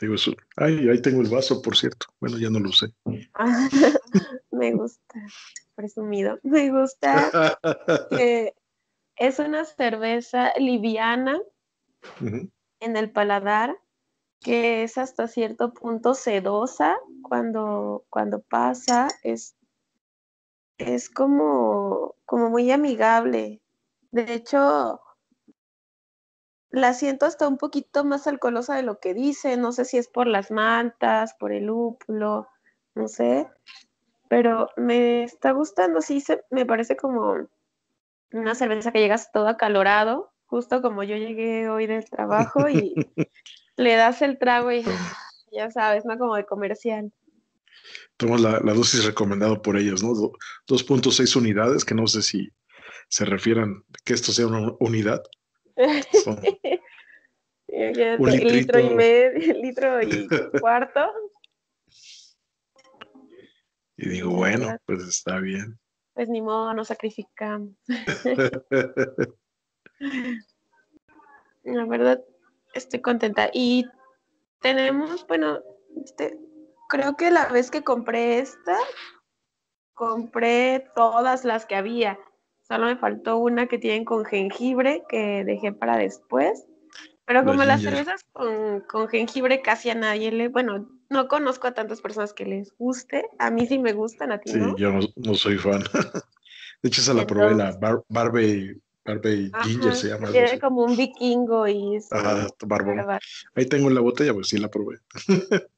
Digo 0.00 0.14
eso. 0.14 0.32
Ay, 0.56 0.88
ahí 0.88 1.00
tengo 1.00 1.22
el 1.22 1.28
vaso, 1.28 1.62
por 1.62 1.76
cierto. 1.76 2.06
Bueno, 2.20 2.38
ya 2.38 2.50
no 2.50 2.58
lo 2.58 2.72
sé. 2.72 2.92
me 4.50 4.72
gusta, 4.72 5.20
presumido. 5.74 6.38
Me 6.42 6.70
gusta 6.70 7.58
que 8.10 8.54
es 9.16 9.38
una 9.38 9.64
cerveza 9.64 10.52
liviana 10.58 11.40
en 12.80 12.96
el 12.96 13.10
paladar, 13.10 13.76
que 14.40 14.82
es 14.82 14.98
hasta 14.98 15.28
cierto 15.28 15.72
punto 15.72 16.14
sedosa 16.14 16.98
cuando, 17.22 18.04
cuando 18.10 18.40
pasa. 18.42 19.08
Es, 19.22 19.56
es 20.78 21.08
como, 21.08 22.16
como 22.26 22.50
muy 22.50 22.70
amigable. 22.70 23.62
De 24.10 24.34
hecho, 24.34 25.00
la 26.70 26.94
siento 26.94 27.26
hasta 27.26 27.48
un 27.48 27.58
poquito 27.58 28.04
más 28.04 28.26
alcoholosa 28.26 28.74
de 28.74 28.82
lo 28.82 28.98
que 28.98 29.14
dice, 29.14 29.56
no 29.56 29.72
sé 29.72 29.84
si 29.84 29.98
es 29.98 30.08
por 30.08 30.26
las 30.26 30.50
mantas, 30.50 31.34
por 31.34 31.52
el 31.52 31.66
lúpulo, 31.66 32.48
no 32.94 33.08
sé, 33.08 33.48
pero 34.28 34.70
me 34.76 35.24
está 35.24 35.52
gustando, 35.52 36.00
sí, 36.00 36.20
se, 36.20 36.44
me 36.50 36.66
parece 36.66 36.96
como 36.96 37.48
una 38.32 38.54
cerveza 38.54 38.92
que 38.92 39.00
llegas 39.00 39.30
todo 39.32 39.48
acalorado, 39.48 40.32
justo 40.46 40.82
como 40.82 41.02
yo 41.02 41.16
llegué 41.16 41.68
hoy 41.68 41.86
del 41.86 42.08
trabajo 42.08 42.68
y 42.68 42.94
le 43.76 43.94
das 43.94 44.22
el 44.22 44.38
trago 44.38 44.72
y 44.72 44.84
ya 45.52 45.70
sabes, 45.70 46.04
¿no? 46.04 46.18
Como 46.18 46.36
de 46.36 46.44
comercial. 46.44 47.12
Tomas 48.16 48.40
la, 48.40 48.58
dosis 48.60 49.04
recomendada 49.04 49.60
por 49.60 49.76
ellos, 49.76 50.02
¿no? 50.02 50.10
2.6 50.66 51.36
unidades, 51.36 51.84
que 51.84 51.94
no 51.94 52.06
sé 52.06 52.22
si 52.22 52.50
se 53.08 53.24
refieran 53.24 53.84
que 54.04 54.14
esto 54.14 54.32
sea 54.32 54.46
una 54.46 54.72
unidad. 54.80 55.22
un 58.18 58.30
litro 58.30 58.80
y 58.80 58.90
medio, 58.90 59.54
litro 59.62 60.02
y 60.02 60.28
cuarto. 60.60 61.10
Y 63.98 64.08
digo, 64.08 64.30
bueno, 64.30 64.76
pues 64.86 65.02
está 65.06 65.38
bien. 65.38 65.78
Pues 66.14 66.28
ni 66.28 66.42
modo, 66.42 66.72
nos 66.74 66.88
sacrificamos. 66.88 67.72
La 71.62 71.84
verdad, 71.86 72.22
estoy 72.74 73.00
contenta. 73.00 73.50
Y 73.52 73.86
tenemos, 74.60 75.26
bueno, 75.26 75.60
este, 76.02 76.38
creo 76.88 77.16
que 77.16 77.30
la 77.30 77.46
vez 77.48 77.70
que 77.70 77.82
compré 77.84 78.38
esta, 78.38 78.78
compré 79.94 80.90
todas 80.94 81.44
las 81.44 81.64
que 81.66 81.76
había. 81.76 82.18
Solo 82.66 82.86
me 82.86 82.96
faltó 82.96 83.38
una 83.38 83.68
que 83.68 83.78
tienen 83.78 84.04
con 84.04 84.24
jengibre 84.24 85.04
que 85.08 85.44
dejé 85.44 85.72
para 85.72 85.98
después. 85.98 86.66
Pero 87.24 87.44
como 87.44 87.64
las 87.64 87.82
cervezas 87.82 88.24
con, 88.32 89.08
jengibre 89.08 89.60
casi 89.60 89.90
a 89.90 89.94
nadie 89.94 90.30
le, 90.32 90.48
bueno, 90.48 90.88
no 91.10 91.28
conozco 91.28 91.66
a 91.66 91.74
tantas 91.74 92.00
personas 92.00 92.32
que 92.32 92.44
les 92.44 92.72
guste. 92.76 93.24
A 93.38 93.50
mí 93.50 93.66
sí 93.66 93.78
me 93.78 93.92
gustan, 93.92 94.32
a 94.32 94.38
ti 94.38 94.52
sí, 94.52 94.60
yo 94.76 94.92
no, 95.16 95.34
soy 95.34 95.58
fan. 95.58 95.82
De 96.82 96.88
hecho, 96.88 97.00
esa 97.00 97.14
la 97.14 97.26
probé, 97.26 97.54
la 97.54 97.76
Barbie, 98.08 98.80
Ginger 99.62 99.94
se 99.94 100.08
llama. 100.08 100.30
Tiene 100.30 100.58
como 100.60 100.84
un 100.84 100.96
vikingo 100.96 101.66
y... 101.66 101.98
Ajá, 102.10 102.48
barbón. 102.64 103.00
Ahí 103.54 103.66
tengo 103.66 103.90
la 103.90 104.00
botella, 104.00 104.34
pues 104.34 104.48
sí 104.48 104.58
la 104.58 104.68
probé. 104.68 104.98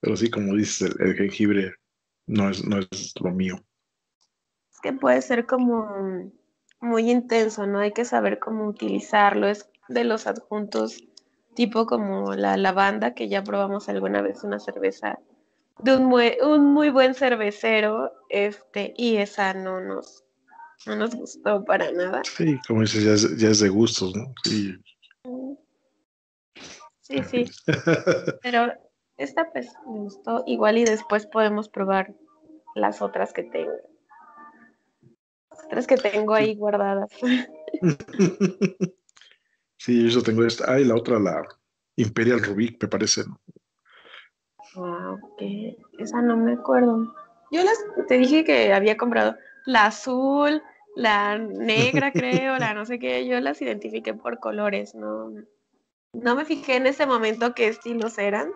Pero 0.00 0.16
sí, 0.16 0.28
como 0.28 0.54
dices, 0.54 0.94
el, 0.98 1.14
jengibre 1.14 1.74
no 2.26 2.50
es, 2.50 2.66
no 2.66 2.78
es 2.78 3.14
lo 3.20 3.30
mío 3.30 3.62
que 4.82 4.92
puede 4.92 5.22
ser 5.22 5.46
como 5.46 6.30
muy 6.80 7.10
intenso, 7.10 7.66
¿no? 7.66 7.78
Hay 7.78 7.92
que 7.92 8.04
saber 8.04 8.38
cómo 8.38 8.66
utilizarlo. 8.66 9.48
Es 9.48 9.70
de 9.88 10.04
los 10.04 10.26
adjuntos 10.26 11.02
tipo 11.54 11.86
como 11.86 12.34
la 12.34 12.56
lavanda, 12.56 13.14
que 13.14 13.28
ya 13.28 13.44
probamos 13.44 13.88
alguna 13.88 14.22
vez 14.22 14.42
una 14.42 14.58
cerveza 14.58 15.18
de 15.78 15.96
un 15.96 16.04
muy, 16.04 16.36
un 16.42 16.72
muy 16.72 16.90
buen 16.90 17.14
cervecero, 17.14 18.12
este, 18.28 18.94
y 18.96 19.16
esa 19.16 19.52
no 19.54 19.80
nos, 19.80 20.24
no 20.86 20.96
nos 20.96 21.14
gustó 21.14 21.64
para 21.64 21.90
nada. 21.92 22.22
Sí, 22.24 22.58
como 22.66 22.82
dices, 22.82 23.38
ya 23.38 23.48
es, 23.48 23.60
de 23.60 23.68
gustos, 23.68 24.14
¿no? 24.16 24.32
Sí. 24.44 24.76
Sí, 27.00 27.22
sí. 27.24 27.44
Pero 28.42 28.72
esta 29.16 29.50
pues 29.52 29.68
me 29.86 29.98
gustó 30.00 30.42
igual 30.46 30.78
y 30.78 30.84
después 30.84 31.26
podemos 31.26 31.68
probar 31.68 32.14
las 32.74 33.02
otras 33.02 33.32
que 33.32 33.42
tengo 33.42 33.72
que 35.86 35.96
tengo 35.96 36.34
ahí 36.34 36.54
guardadas. 36.54 37.10
Sí, 39.84 40.08
yo 40.10 40.22
tengo 40.22 40.44
esta. 40.44 40.72
Ah, 40.72 40.78
y 40.78 40.84
la 40.84 40.94
otra, 40.94 41.18
la 41.18 41.42
Imperial 41.96 42.40
Rubik, 42.40 42.80
me 42.80 42.88
parece. 42.88 43.24
Wow, 44.76 45.18
que 45.36 45.76
esa 45.98 46.22
no 46.22 46.36
me 46.36 46.52
acuerdo. 46.52 47.12
Yo 47.50 47.64
las, 47.64 47.84
te 48.06 48.16
dije 48.16 48.44
que 48.44 48.72
había 48.72 48.96
comprado 48.96 49.34
la 49.66 49.86
azul, 49.86 50.62
la 50.94 51.36
negra, 51.36 52.12
creo, 52.12 52.58
la 52.58 52.74
no 52.74 52.86
sé 52.86 53.00
qué. 53.00 53.26
Yo 53.26 53.40
las 53.40 53.60
identifiqué 53.60 54.14
por 54.14 54.38
colores, 54.38 54.94
no, 54.94 55.32
no 56.12 56.36
me 56.36 56.44
fijé 56.44 56.76
en 56.76 56.86
ese 56.86 57.04
momento 57.04 57.52
qué 57.52 57.66
estilos 57.66 58.18
eran. 58.18 58.52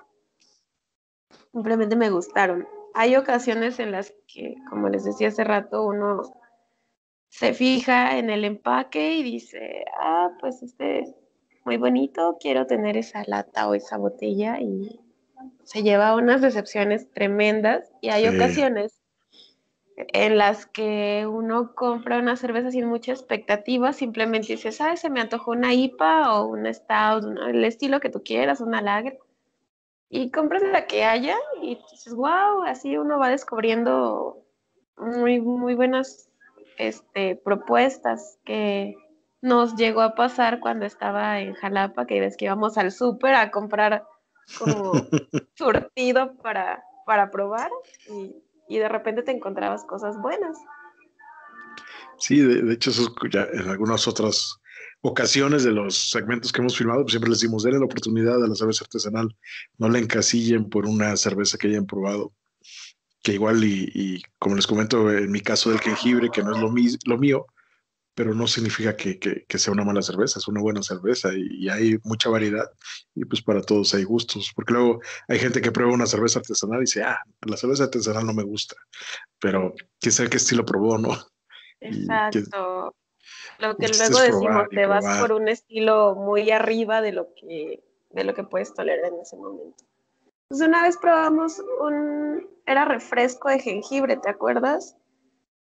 Simplemente 1.53 1.97
me 1.97 2.11
gustaron. 2.11 2.69
Hay 2.95 3.17
ocasiones 3.17 3.81
en 3.81 3.91
las 3.91 4.15
que, 4.33 4.55
como 4.71 4.89
les 4.91 5.03
decía 5.03 5.27
hace 5.27 5.43
rato, 5.43 5.83
uno 5.83 6.23
se 7.39 7.53
fija 7.53 8.17
en 8.17 8.31
el 8.31 8.47
empaque 8.47 9.13
y 9.13 9.23
dice, 9.23 9.85
ah, 10.01 10.31
pues 10.41 10.63
este 10.63 11.01
es 11.01 11.15
muy 11.67 11.77
bonito, 11.77 12.39
quiero 12.41 12.67
tener 12.67 12.97
esa 12.97 13.25
lata 13.27 13.69
o 13.69 13.75
esa 13.75 13.99
botella 13.99 14.59
y 14.59 14.99
se 15.63 15.83
lleva 15.83 16.17
unas 16.17 16.41
decepciones 16.41 17.11
tremendas 17.13 17.93
y 18.01 18.09
hay 18.09 18.27
ocasiones 18.27 19.03
en 19.97 20.39
las 20.39 20.65
que 20.65 21.27
uno 21.31 21.75
compra 21.75 22.21
una 22.21 22.37
cerveza 22.37 22.71
sin 22.71 22.87
mucha 22.87 23.13
expectativa, 23.13 23.93
simplemente 23.93 24.55
dices, 24.55 24.81
ah, 24.81 24.97
se 24.97 25.11
me 25.11 25.21
antojó 25.21 25.51
una 25.51 25.75
IPA 25.75 26.41
o 26.41 26.47
una 26.47 26.73
Stout, 26.73 27.37
el 27.49 27.63
estilo 27.67 28.01
que 28.01 28.09
tú 28.09 28.23
quieras, 28.23 28.63
una 28.63 28.81
Lager, 28.81 29.19
y 30.09 30.31
compras 30.31 30.63
la 30.63 30.87
que 30.87 31.05
haya 31.05 31.37
y 31.61 31.79
dices, 31.91 32.15
wow, 32.15 32.63
así 32.65 32.97
uno 32.97 33.19
va 33.19 33.29
descubriendo 33.29 34.43
muy, 34.97 35.39
muy 35.39 35.75
buenas 35.75 36.31
este, 36.77 37.37
propuestas 37.37 38.39
que 38.45 38.95
nos 39.41 39.77
llegó 39.77 40.03
a 40.03 40.15
pasar 40.15 40.61
cuando 40.61 40.87
estaba 40.87 41.41
en 41.41 41.55
Jalapa, 41.55 42.07
que 42.07 42.21
ves 42.21 42.37
que 42.37 42.47
íbamos 42.47 42.77
al 42.79 42.93
súper 42.93 43.35
a 43.35 43.51
comprar 43.51 44.05
como 44.59 44.93
surtido 45.55 46.37
para, 46.43 46.83
para 47.05 47.31
probar 47.31 47.71
y, 48.69 48.79
de 48.79 48.89
repente 48.89 49.23
te 49.23 49.31
encontrabas 49.31 49.85
cosas 49.85 50.21
buenas. 50.21 50.59
Sí, 52.19 52.41
de, 52.41 52.73
hecho, 52.73 52.91
ya 53.31 53.47
en 53.53 53.69
algunas 53.69 54.09
otras 54.09 54.59
ocasiones 55.03 55.63
de 55.63 55.71
los 55.71 56.11
segmentos 56.11 56.51
que 56.51 56.61
hemos 56.61 56.77
filmado, 56.77 57.03
pues 57.03 57.13
siempre 57.13 57.31
les 57.31 57.41
dimos, 57.41 57.63
denle 57.63 57.79
la 57.79 57.85
oportunidad 57.85 58.43
a 58.43 58.49
la 58.49 58.55
cerveza 58.55 58.85
artesanal, 58.85 59.37
no 59.79 59.89
la 59.89 59.99
encasillen 59.99 60.69
por 60.69 60.87
una 60.87 61.17
cerveza 61.17 61.59
que 61.59 61.69
hayan 61.69 61.87
probado 61.87 62.33
que 63.27 63.33
igual 63.33 63.65
y, 63.65 64.23
como 64.39 64.55
les 64.55 64.69
comento 64.69 65.11
en 65.11 65.33
mi 65.33 65.41
caso 65.41 65.71
del 65.71 65.81
jengibre, 65.81 66.31
que 66.31 66.45
no 66.45 66.53
es 66.53 66.61
lo, 66.61 66.73
lo 67.07 67.19
mío, 67.19 67.47
pero 68.15 68.33
no 68.35 68.47
significa 68.47 68.97
que, 68.97 69.45
sea 69.49 69.73
una 69.73 69.85
mala 69.85 70.01
cerveza, 70.01 70.39
es 70.39 70.47
una 70.47 70.61
buena 70.61 70.81
cerveza 70.81 71.31
y, 71.35 71.69
hay 71.69 71.99
mucha 72.05 72.31
variedad 72.31 72.71
y 73.17 73.25
pues 73.25 73.43
para 73.43 73.63
todos 73.63 73.93
hay 73.95 74.05
gustos, 74.05 74.53
porque 74.55 74.75
luego 74.75 75.01
hay 75.27 75.41
gente 75.41 75.61
que 75.61 75.73
prueba 75.73 75.93
una 75.93 76.07
cerveza 76.07 76.39
artesanal 76.39 76.79
y 76.79 76.81
dice, 76.83 77.03
ah, 77.03 77.19
la 77.41 77.57
cerveza 77.57 77.85
artesanal 77.85 78.25
no 78.25 78.33
me 78.33 78.45
gusta, 78.45 78.77
pero 79.41 79.75
quién 79.99 80.13
sabe 80.13 80.31
qué 80.31 80.37
estilo 80.37 80.65
probó, 80.65 80.97
¿no? 80.97 81.11
Exacto. 81.81 82.95
lo 83.59 83.77
que 83.77 83.89
luego 83.89 84.21
decimos, 84.21 84.69
te 84.71 84.87
vas 84.87 85.19
por 85.19 85.33
un 85.33 85.49
estilo 85.49 86.15
muy 86.15 86.53
arriba 86.53 87.01
de 87.01 87.11
lo 87.11 87.35
que, 87.35 87.83
de 88.11 88.23
lo 88.23 88.35
que 88.35 88.45
puedes 88.45 88.73
tolerar 88.73 89.13
en 89.13 89.21
ese 89.21 89.37
momento. 89.37 89.85
Pues 90.49 90.61
una 90.61 90.83
vez 90.83 90.97
probamos 90.97 91.61
un, 91.81 92.47
era 92.67 92.85
refresco 92.85 93.49
de 93.49 93.59
jengibre, 93.59 94.17
¿te 94.17 94.31
acuerdas? 94.31 94.97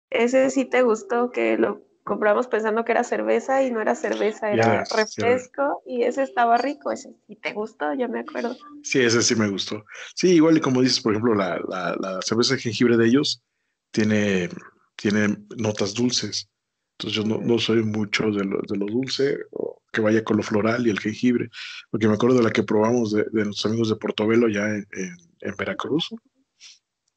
Ese 0.09 0.49
sí 0.49 0.65
te 0.65 0.83
gustó, 0.83 1.31
que 1.31 1.57
lo 1.57 1.81
compramos 2.03 2.47
pensando 2.47 2.83
que 2.83 2.91
era 2.91 3.03
cerveza 3.03 3.63
y 3.63 3.71
no 3.71 3.81
era 3.81 3.95
cerveza, 3.95 4.51
era 4.51 4.83
refresco 4.83 5.81
y 5.85 6.03
ese 6.03 6.23
estaba 6.23 6.57
rico, 6.57 6.91
ese 6.91 7.15
sí 7.27 7.35
te 7.37 7.53
gustó, 7.53 7.93
yo 7.93 8.09
me 8.09 8.19
acuerdo. 8.19 8.57
Sí, 8.83 8.99
ese 8.99 9.21
sí 9.21 9.35
me 9.35 9.49
gustó. 9.49 9.85
Sí, 10.15 10.31
igual 10.31 10.57
y 10.57 10.61
como 10.61 10.81
dices, 10.81 10.99
por 10.99 11.13
ejemplo, 11.13 11.33
la, 11.33 11.59
la, 11.99 12.19
cerveza 12.21 12.55
de 12.55 12.61
jengibre 12.61 12.97
de 12.97 13.07
ellos 13.07 13.41
tiene, 13.91 14.49
tiene 14.97 15.37
notas 15.57 15.93
dulces. 15.93 16.49
Entonces 16.97 17.17
yo 17.17 17.23
no, 17.23 17.41
no 17.41 17.59
soy 17.59 17.83
mucho 17.83 18.31
de 18.31 18.45
lo, 18.45 18.61
de 18.61 18.77
lo 18.77 18.85
dulce, 18.85 19.37
o 19.51 19.81
que 19.91 20.01
vaya 20.01 20.23
con 20.23 20.37
lo 20.37 20.43
floral 20.43 20.85
y 20.85 20.89
el 20.89 20.99
jengibre, 20.99 21.49
porque 21.89 22.07
me 22.07 22.15
acuerdo 22.15 22.37
de 22.37 22.43
la 22.43 22.51
que 22.51 22.63
probamos 22.63 23.11
de, 23.11 23.25
nuestros 23.31 23.65
amigos 23.65 23.89
de 23.89 23.95
Portobelo 23.95 24.47
ya 24.47 24.67
en, 24.67 25.55
Veracruz, 25.57 26.09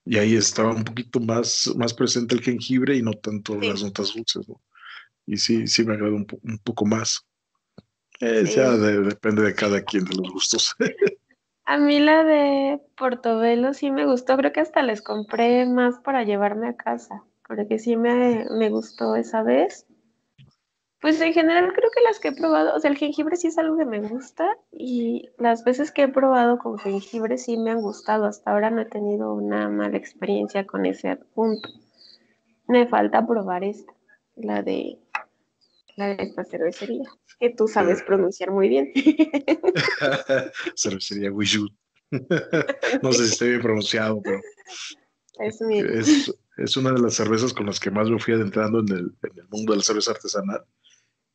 y 0.04 0.18
ahí 0.18 0.36
estaba 0.36 0.72
un 0.72 0.84
poquito 0.84 1.20
más, 1.20 1.72
más 1.76 1.94
presente 1.94 2.34
el 2.34 2.42
jengibre 2.42 2.96
y 2.96 3.02
no 3.02 3.12
tanto 3.14 3.60
las 3.60 3.82
notas 3.82 4.14
dulces, 4.14 4.48
¿no? 4.48 4.60
Y 5.26 5.36
sí, 5.38 5.66
sí 5.66 5.84
me 5.84 5.94
agrada 5.94 6.14
un, 6.14 6.26
un 6.42 6.58
poco 6.58 6.86
más. 6.86 7.26
Eh, 8.20 8.44
ya 8.54 8.70
depende 8.70 9.42
de 9.42 9.54
cada 9.54 9.82
quien, 9.82 10.04
de 10.04 10.14
los 10.14 10.30
gustos. 10.30 10.74
A 11.68 11.78
mí 11.78 11.98
la 11.98 12.22
de 12.22 12.80
Portobelo 12.96 13.74
sí 13.74 13.90
me 13.90 14.06
gustó, 14.06 14.36
creo 14.36 14.52
que 14.52 14.60
hasta 14.60 14.82
les 14.82 15.02
compré 15.02 15.66
más 15.66 15.98
para 15.98 16.22
llevarme 16.22 16.68
a 16.68 16.76
casa, 16.76 17.24
porque 17.48 17.78
sí 17.78 17.96
me, 17.96 18.46
me 18.50 18.70
gustó 18.70 19.16
esa 19.16 19.42
vez. 19.42 19.86
Pues 21.00 21.20
en 21.20 21.32
general 21.34 21.72
creo 21.74 21.90
que 21.94 22.02
las 22.02 22.18
que 22.18 22.28
he 22.28 22.32
probado, 22.32 22.74
o 22.74 22.80
sea, 22.80 22.90
el 22.90 22.96
jengibre 22.96 23.36
sí 23.36 23.48
es 23.48 23.58
algo 23.58 23.76
que 23.76 23.84
me 23.84 24.00
gusta 24.00 24.56
y 24.72 25.28
las 25.38 25.62
veces 25.62 25.92
que 25.92 26.04
he 26.04 26.08
probado 26.08 26.58
con 26.58 26.78
jengibre 26.78 27.38
sí 27.38 27.56
me 27.58 27.70
han 27.70 27.82
gustado. 27.82 28.24
Hasta 28.24 28.50
ahora 28.50 28.70
no 28.70 28.80
he 28.80 28.86
tenido 28.86 29.34
una 29.34 29.68
mala 29.68 29.96
experiencia 29.96 30.66
con 30.66 30.86
ese 30.86 31.10
adjunto. 31.10 31.68
Me 32.66 32.88
falta 32.88 33.26
probar 33.26 33.62
esta, 33.62 33.92
la 34.34 34.62
de 34.62 34.98
la 35.96 36.14
de 36.14 36.22
esta 36.24 36.44
cervecería, 36.44 37.08
que 37.40 37.50
tú 37.50 37.68
sabes 37.68 38.02
pronunciar 38.02 38.50
muy 38.50 38.68
bien. 38.68 38.92
cervecería 40.76 41.32
Wijut. 41.32 41.72
no 43.02 43.12
sé 43.12 43.26
si 43.26 43.32
esté 43.32 43.48
bien 43.48 43.62
pronunciado, 43.62 44.20
pero 44.22 44.40
es, 45.40 45.60
es, 45.60 46.34
una 46.76 46.92
de 46.92 47.00
las 47.00 47.14
cervezas 47.14 47.52
con 47.52 47.66
las 47.66 47.80
que 47.80 47.90
más 47.90 48.08
me 48.08 48.18
fui 48.18 48.34
adentrando 48.34 48.80
en 48.80 48.88
el, 48.88 49.14
en 49.22 49.38
el 49.38 49.48
mundo 49.48 49.72
de 49.72 49.78
la 49.78 49.82
cerveza 49.82 50.12
artesanal. 50.12 50.64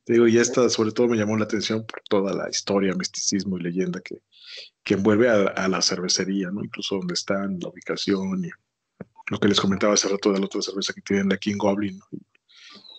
Te 0.03 0.13
digo, 0.13 0.27
y 0.27 0.37
esta 0.37 0.67
sobre 0.69 0.91
todo 0.91 1.07
me 1.07 1.17
llamó 1.17 1.37
la 1.37 1.43
atención 1.45 1.85
por 1.85 2.01
toda 2.09 2.33
la 2.33 2.49
historia, 2.49 2.95
misticismo 2.95 3.57
y 3.57 3.61
leyenda 3.61 4.01
que, 4.01 4.21
que 4.83 4.95
envuelve 4.95 5.29
a, 5.29 5.67
la 5.67 5.81
cervecería, 5.81 6.49
¿no? 6.49 6.63
Incluso 6.63 6.95
donde 6.95 7.13
están, 7.13 7.59
la 7.59 7.69
ubicación 7.69 8.43
y 8.45 8.49
lo 9.29 9.39
que 9.39 9.47
les 9.47 9.61
comentaba 9.61 9.93
hace 9.93 10.09
rato 10.09 10.31
de 10.31 10.39
la 10.39 10.45
otra 10.45 10.61
cerveza 10.61 10.93
que 10.93 11.01
tienen 11.01 11.29
la 11.29 11.37
King 11.37 11.57
Goblin, 11.57 11.99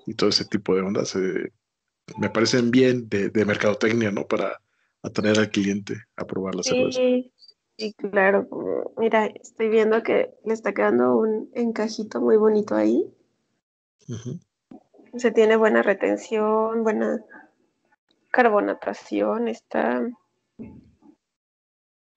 y 0.06 0.14
todo 0.14 0.30
ese 0.30 0.44
tipo 0.44 0.74
de 0.74 0.82
ondas 0.82 1.14
eh, 1.16 1.52
me 2.18 2.30
parecen 2.30 2.70
bien 2.70 3.08
de, 3.08 3.44
mercadotecnia, 3.44 4.10
¿no? 4.10 4.26
Para 4.26 4.60
atraer 5.02 5.38
al 5.38 5.50
cliente 5.50 5.96
a 6.16 6.26
probar 6.26 6.54
la 6.54 6.62
cerveza. 6.62 7.00
Sí, 7.78 7.94
claro. 7.94 8.48
Mira, 8.96 9.26
estoy 9.26 9.68
viendo 9.68 10.02
que 10.02 10.34
le 10.44 10.54
está 10.54 10.72
quedando 10.72 11.16
un 11.16 11.50
encajito 11.54 12.20
muy 12.20 12.36
bonito 12.36 12.74
ahí. 12.74 13.12
Se 15.16 15.30
tiene 15.30 15.56
buena 15.56 15.82
retención, 15.82 16.82
buena 16.82 17.24
carbonatación, 18.30 19.48
está... 19.48 20.02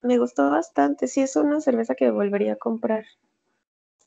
Me 0.02 0.20
gustó 0.20 0.52
bastante, 0.52 1.08
sí 1.08 1.22
es 1.22 1.36
una 1.36 1.62
cerveza 1.62 1.96
que 1.96 2.12
volvería 2.12 2.54
a 2.54 2.58
comprar. 2.58 3.06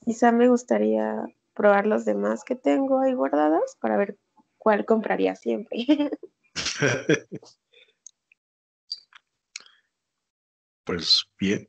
Quizá 0.04 0.30
me 0.32 0.48
gustaría 0.48 1.24
probar 1.54 1.86
los 1.86 2.04
demás 2.04 2.44
que 2.44 2.54
tengo 2.54 3.00
ahí 3.00 3.14
guardadas 3.14 3.76
para 3.80 3.96
ver 3.96 4.16
cuál 4.58 4.84
compraría 4.84 5.34
siempre. 5.34 5.78
pues 10.88 11.30
bien. 11.38 11.68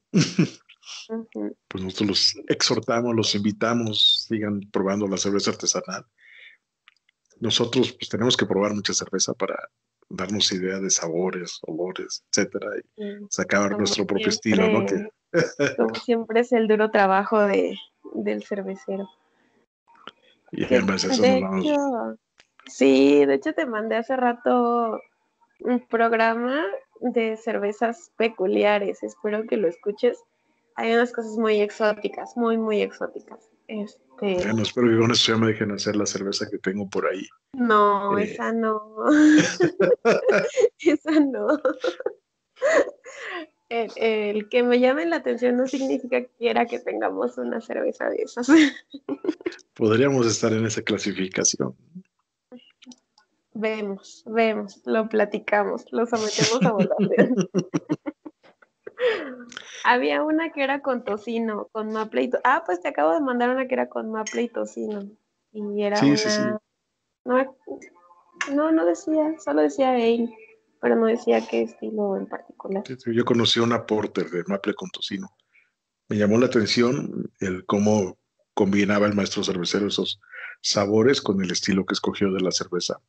Pues 1.68 1.84
nosotros 1.84 2.08
los 2.08 2.36
exhortamos, 2.48 3.14
los 3.14 3.36
invitamos, 3.36 4.26
sigan 4.30 4.62
probando 4.72 5.08
la 5.08 5.18
cerveza 5.18 5.52
artesanal. 5.52 6.06
Nosotros 7.42 7.92
pues 7.92 8.08
tenemos 8.08 8.38
que 8.38 8.46
probar 8.46 8.74
mucha 8.74 8.94
cerveza 8.94 9.34
para 9.34 9.58
darnos 10.08 10.52
idea 10.54 10.80
de 10.80 10.90
sabores, 10.90 11.60
olores, 11.64 12.24
etcétera, 12.32 12.68
y 12.78 13.04
sacar 13.30 13.78
nuestro 13.78 14.08
propio 14.08 14.30
estilo, 14.30 14.70
¿no? 14.70 14.86
como 15.78 15.96
siempre 15.96 16.40
es 16.40 16.54
el 16.54 16.68
duro 16.68 16.90
trabajo 16.90 17.42
de, 17.42 17.78
del 18.14 18.44
cervecero. 18.44 19.10
Y 20.52 20.64
además 20.64 21.04
eso 21.04 21.22
no 21.22 22.18
Sí, 22.68 23.26
de 23.26 23.34
hecho 23.34 23.54
te 23.54 23.66
mandé 23.66 23.98
hace 23.98 24.16
rato 24.16 25.02
un 25.60 25.86
programa 25.88 26.66
de 27.02 27.38
cervezas 27.38 28.12
peculiares. 28.18 29.04
Espero 29.04 29.46
que 29.46 29.58
lo 29.58 29.68
escuches. 29.68 30.18
Hay 30.76 30.94
unas 30.94 31.12
cosas 31.12 31.38
muy 31.38 31.62
exóticas, 31.62 32.36
muy, 32.36 32.58
muy 32.58 32.82
exóticas. 32.82 33.50
Este... 33.68 33.96
Bueno, 34.46 34.64
espero 34.64 34.90
que 34.90 34.98
con 34.98 35.12
eso 35.12 35.34
ya 35.34 35.38
me 35.38 35.48
dejen 35.48 35.72
hacer 35.72 35.96
la 35.96 36.06
cerveza 36.06 36.50
que 36.50 36.58
tengo 36.58 36.90
por 36.90 37.06
ahí. 37.08 37.28
No, 37.54 38.18
eh. 38.18 38.24
esa 38.24 38.52
no. 38.52 38.82
esa 40.80 41.20
no. 41.20 41.60
El, 43.70 44.50
que 44.50 44.64
me 44.64 44.80
llame 44.80 45.06
la 45.06 45.18
atención 45.18 45.58
no 45.58 45.68
significa 45.68 46.22
que 46.22 46.32
quiera 46.40 46.66
que 46.66 46.80
tengamos 46.80 47.38
una 47.38 47.62
cerveza 47.62 48.10
de 48.10 48.24
esas. 48.24 48.48
Podríamos 49.76 50.26
estar 50.26 50.52
en 50.54 50.66
esa 50.66 50.82
clasificación. 50.82 51.76
Vemos, 53.54 54.24
vemos, 54.26 54.82
lo 54.86 55.10
platicamos, 55.10 55.86
lo 55.92 56.06
sometemos 56.06 56.62
a 56.64 56.72
votación. 56.72 57.36
Había 59.84 60.24
una 60.24 60.52
que 60.52 60.64
era 60.64 60.82
con 60.82 61.04
tocino, 61.04 61.70
con 61.72 61.92
maple 61.92 62.24
y 62.24 62.30
Ah, 62.44 62.64
pues 62.66 62.82
te 62.82 62.90
acabo 62.90 63.14
de 63.14 63.22
mandar 63.22 63.50
una 63.50 63.68
que 63.68 63.74
era 63.74 63.88
con 63.90 64.12
maple 64.12 64.44
y 64.44 64.50
tocino. 64.50 65.10
Y 65.52 65.84
era 65.84 66.00
una... 67.26 67.52
No, 68.54 68.72
no, 68.72 68.86
decía, 68.86 69.36
solo 69.40 69.62
decía 69.62 69.98
él 69.98 70.34
pero 70.82 70.96
no 70.96 71.08
decía 71.08 71.46
qué 71.46 71.64
estilo 71.64 72.18
en 72.18 72.28
particular. 72.28 72.84
Yo 73.06 73.26
conocí 73.26 73.60
una 73.60 73.86
porter 73.86 74.30
de 74.30 74.44
maple 74.48 74.74
con 74.74 74.90
tocino. 74.90 75.28
Me 76.08 76.18
llamó 76.18 76.38
la 76.38 76.48
atención 76.48 77.32
el 77.40 77.66
cómo 77.66 78.18
combinaba 78.54 79.08
el 79.08 79.14
maestro 79.14 79.44
cervecero 79.44 79.88
esos 79.88 80.20
sabores 80.62 81.22
con 81.22 81.42
el 81.44 81.52
estilo 81.52 81.86
que 81.86 81.94
escogió 81.94 82.32
de 82.32 82.42
la 82.42 82.52
cerveza. 82.52 83.00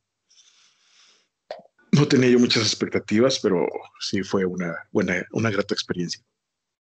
No 1.92 2.06
tenía 2.06 2.30
yo 2.30 2.38
muchas 2.38 2.62
expectativas, 2.62 3.40
pero 3.40 3.66
sí 4.00 4.22
fue 4.22 4.44
una 4.44 4.74
buena, 4.92 5.24
una 5.32 5.50
grata 5.50 5.74
experiencia. 5.74 6.22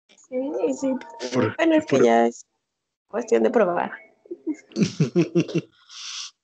Sí, 0.08 0.50
sí. 0.78 0.92
bueno, 1.34 1.74
es 1.74 1.86
que 1.86 2.02
ya 2.02 2.26
es 2.26 2.46
cuestión 3.06 3.42
de 3.42 3.50
probar. 3.50 3.92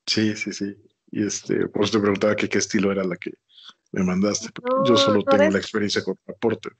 sí, 0.06 0.36
sí, 0.36 0.52
sí. 0.52 0.76
Y 1.10 1.26
este, 1.26 1.68
por 1.68 1.84
eso 1.84 1.92
te 1.92 2.00
preguntaba 2.00 2.34
qué 2.34 2.46
estilo 2.58 2.90
era 2.90 3.04
la 3.04 3.16
que 3.16 3.32
me 3.92 4.02
mandaste. 4.02 4.48
yo 4.86 4.96
solo 4.96 5.22
tengo 5.22 5.50
la 5.50 5.58
experiencia 5.58 6.02
con 6.02 6.18
aporte. 6.26 6.70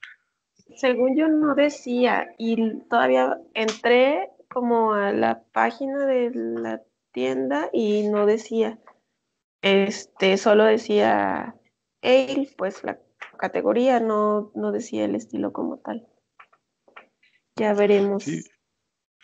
Según 0.77 1.17
yo 1.17 1.29
no 1.29 1.55
decía, 1.55 2.27
y 2.39 2.81
todavía 2.89 3.39
entré 3.55 4.31
como 4.49 4.95
a 4.95 5.13
la 5.13 5.43
página 5.53 6.07
de 6.07 6.31
la 6.35 6.83
tienda 7.13 7.69
y 7.73 8.09
no 8.09 8.27
decía. 8.27 8.79
Este, 9.63 10.37
solo 10.37 10.65
decía 10.65 11.55
él, 12.05 12.51
pues 12.57 12.85
la 12.85 13.01
categoría, 13.39 13.99
no, 13.99 14.53
no 14.55 14.71
decía 14.71 15.05
el 15.05 15.15
estilo 15.15 15.53
como 15.53 15.79
tal. 15.79 16.07
Ya 17.57 17.75
veremos. 17.75 18.25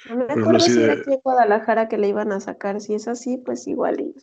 No 0.08 0.16
me 0.16 0.24
acuerdo 0.24 0.60
si 0.60 0.82
era 0.82 0.94
aquí 0.94 1.12
en 1.12 1.20
Guadalajara 1.22 1.88
que 1.88 1.98
le 1.98 2.08
iban 2.08 2.32
a 2.32 2.40
sacar. 2.40 2.80
Si 2.80 2.94
es 2.94 3.06
así, 3.06 3.36
pues 3.36 3.66
igual 3.66 4.00
y 4.00 4.14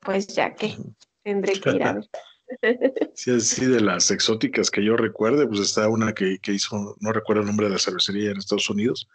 pues 0.00 0.28
ya 0.28 0.54
que 0.54 0.76
tendré 1.22 1.60
que 1.60 1.70
ir 1.70 1.82
a 1.82 1.92
ver. 1.94 2.08
Sí, 3.14 3.32
así 3.32 3.66
de 3.66 3.80
las 3.80 4.12
exóticas 4.12 4.70
que 4.70 4.84
yo 4.84 4.96
recuerde, 4.96 5.48
pues 5.48 5.58
está 5.58 5.88
una 5.88 6.14
que, 6.14 6.38
hizo, 6.46 6.96
no 7.00 7.12
recuerdo 7.12 7.42
el 7.42 7.48
nombre 7.48 7.66
de 7.66 7.72
la 7.72 7.78
cervecería 7.80 8.30
en 8.30 8.36
Estados 8.36 8.70
Unidos, 8.70 9.08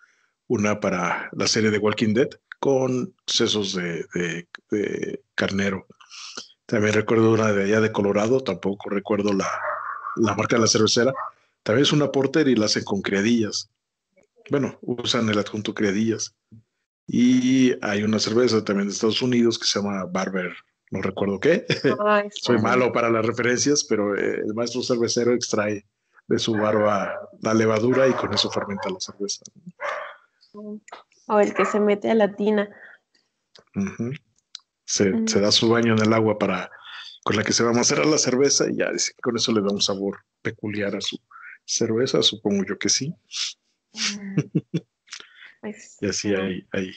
una 0.47 0.81
para 0.81 1.29
la 1.31 1.47
serie 1.47 1.71
de 1.71 1.77
Walking 1.77 2.13
Dead 2.13 2.27
con 2.59 3.15
sesos 3.25 3.73
de, 3.73 4.47
carnero. 5.35 5.87
También 6.71 6.93
recuerdo 6.93 7.31
una 7.31 7.51
de 7.51 7.65
allá 7.65 7.81
de 7.81 7.91
Colorado, 7.91 8.41
tampoco 8.41 8.89
recuerdo 8.89 9.31
la, 9.33 9.47
marca 10.35 10.55
de 10.55 10.63
la 10.63 10.67
cervecera. 10.67 11.13
También 11.61 11.83
es 11.83 11.91
una 11.91 12.11
porter 12.11 12.47
y 12.47 12.55
la 12.55 12.65
hacen 12.65 12.83
con 12.83 13.01
criadillas. 13.01 13.69
Bueno, 14.49 14.79
usan 14.81 15.29
el 15.29 15.37
adjunto 15.37 15.73
criadillas. 15.75 16.33
Y 17.05 17.73
hay 17.83 18.03
una 18.03 18.19
cerveza 18.19 18.63
también 18.63 18.87
de 18.87 18.93
Estados 18.93 19.21
Unidos 19.21 19.59
que 19.59 19.65
se 19.65 19.79
llama 19.79 20.05
Barber 20.05 20.53
no 20.91 21.01
recuerdo 21.01 21.39
qué. 21.39 21.65
Soy 22.31 22.61
malo 22.61 22.91
para 22.91 23.09
las 23.09 23.25
referencias, 23.25 23.83
pero 23.85 24.15
eh, 24.15 24.41
el 24.45 24.53
maestro 24.53 24.83
cervecero 24.83 25.33
extrae 25.33 25.85
de 26.27 26.39
su 26.39 26.53
barba 26.53 27.17
la 27.41 27.53
levadura 27.53 28.07
y 28.07 28.13
con 28.13 28.33
eso 28.33 28.51
fermenta 28.51 28.89
la 28.89 28.99
cerveza. 28.99 29.43
O 31.27 31.39
el 31.39 31.53
que 31.53 31.65
se 31.65 31.79
mete 31.79 32.11
a 32.11 32.15
la 32.15 32.35
tina. 32.35 32.69
Se, 34.91 35.39
da 35.39 35.51
su 35.51 35.69
baño 35.69 35.93
en 35.93 36.01
el 36.01 36.13
agua 36.13 36.37
para 36.37 36.69
con 37.23 37.35
la 37.35 37.43
que 37.43 37.53
se 37.53 37.63
va 37.63 37.71
a 37.71 37.79
hacer 37.79 38.03
la 38.05 38.17
cerveza 38.17 38.69
y 38.69 38.77
ya 38.77 38.91
dice 38.91 39.13
que 39.15 39.21
con 39.21 39.37
eso 39.37 39.51
le 39.51 39.61
da 39.61 39.69
un 39.69 39.81
sabor 39.81 40.25
peculiar 40.41 40.95
a 40.95 41.01
su 41.01 41.19
cerveza, 41.65 42.21
supongo 42.23 42.65
yo 42.65 42.77
que 42.77 42.89
sí. 42.89 43.13
Pues, 45.61 45.97
y 46.01 46.07
así 46.07 46.33
hay, 46.33 46.67
hay, 46.71 46.91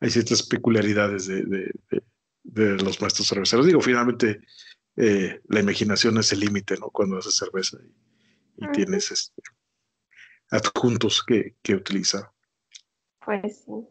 hay, 0.00 0.10
ciertas 0.10 0.42
peculiaridades 0.42 1.26
de, 1.26 1.70
de 2.42 2.82
los 2.82 3.00
maestros 3.00 3.28
cerveceros. 3.28 3.66
Digo, 3.66 3.80
finalmente 3.80 4.40
eh, 4.96 5.40
la 5.48 5.60
imaginación 5.60 6.16
es 6.18 6.32
el 6.32 6.40
límite, 6.40 6.76
¿no? 6.78 6.88
Cuando 6.90 7.18
haces 7.18 7.36
cerveza 7.36 7.78
y, 8.56 8.70
tienes 8.72 9.10
este, 9.10 9.42
adjuntos 10.50 11.22
que, 11.22 11.56
que 11.62 11.74
utilizar. 11.74 12.30
Pues 13.24 13.64
sí. 13.64 13.86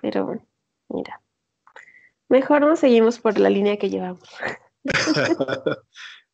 Pero, 0.00 0.44
mira. 0.88 1.21
Mejor 2.32 2.62
nos 2.62 2.80
seguimos 2.80 3.20
por 3.20 3.38
la 3.38 3.50
línea 3.50 3.76
que 3.76 3.90
llevamos. 3.90 4.26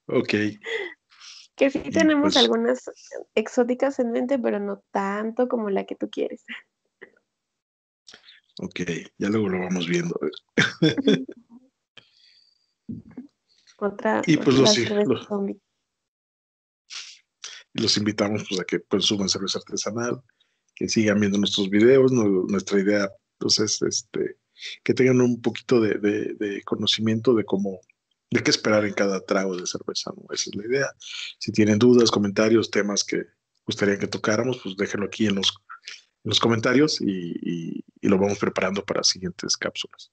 ok. 0.06 0.32
Que 1.56 1.70
sí 1.70 1.80
tenemos 1.90 2.34
pues 2.34 2.36
algunas 2.36 2.84
exóticas 3.34 3.98
en 3.98 4.12
mente, 4.12 4.38
pero 4.38 4.60
no 4.60 4.84
tanto 4.92 5.48
como 5.48 5.70
la 5.70 5.86
que 5.86 5.96
tú 5.96 6.08
quieres. 6.08 6.44
Ok, 8.60 8.80
ya 9.18 9.28
luego 9.28 9.48
lo 9.48 9.58
vamos 9.58 9.88
viendo. 9.88 10.16
Otra. 13.78 14.22
Y 14.24 14.36
pues 14.36 14.56
los, 14.56 14.78
los, 17.72 17.96
invitamos 17.96 18.46
pues, 18.48 18.60
a 18.60 18.64
que 18.64 18.82
consuman 18.82 19.28
cerveza 19.28 19.58
artesanal, 19.58 20.22
que 20.76 20.88
sigan 20.88 21.18
viendo 21.18 21.38
nuestros 21.38 21.68
videos. 21.68 22.12
nuestra 22.12 22.78
idea 22.78 23.10
pues, 23.38 23.58
es 23.58 23.82
este, 23.82 24.36
que 24.82 24.94
tengan 24.94 25.20
un 25.20 25.40
poquito 25.40 25.80
de, 25.80 26.62
conocimiento 26.64 27.34
de 27.34 27.44
cómo, 27.44 27.80
de 28.30 28.42
qué 28.42 28.50
esperar 28.50 28.84
en 28.84 28.94
cada 28.94 29.20
trago 29.20 29.56
de 29.56 29.66
cerveza. 29.66 30.12
Esa 30.32 30.50
es 30.50 30.56
la 30.56 30.66
idea. 30.66 30.86
Si 31.38 31.52
tienen 31.52 31.78
dudas, 31.78 32.10
comentarios, 32.10 32.70
temas 32.70 33.04
que 33.04 33.24
gustaría 33.66 33.98
que 33.98 34.06
tocáramos, 34.06 34.60
pues 34.62 34.76
déjenlo 34.76 35.06
aquí 35.06 35.26
en 35.26 35.36
los, 35.36 35.48
en 36.24 36.30
los 36.30 36.40
comentarios 36.40 37.00
y, 37.00 37.84
y 38.00 38.08
lo 38.08 38.18
vamos 38.18 38.38
preparando 38.38 38.84
para 38.84 39.02
siguientes 39.02 39.56
cápsulas. 39.56 40.12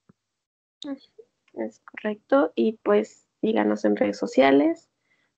Es 1.54 1.82
correcto. 1.92 2.52
Y 2.56 2.74
pues 2.84 3.28
síganos 3.42 3.86
en 3.86 3.96
redes 3.96 4.18
sociales. 4.18 4.90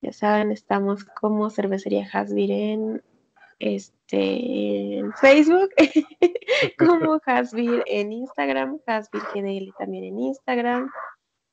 Ya 0.02 0.14
saben, 0.14 0.52
estamos 0.52 1.04
como 1.04 1.50
Cervecería 1.50 2.08
Hasbir 2.12 2.52
en, 2.52 3.04
este, 3.60 3.97
en 4.12 5.14
Facebook, 5.14 5.70
como 6.80 7.20
Hasbir 7.26 7.84
en 7.88 8.12
Instagram, 8.12 8.80
Hasbir 8.86 9.22
GDL 9.34 9.74
también 9.78 10.06
en 10.06 10.20
Instagram, 10.20 10.92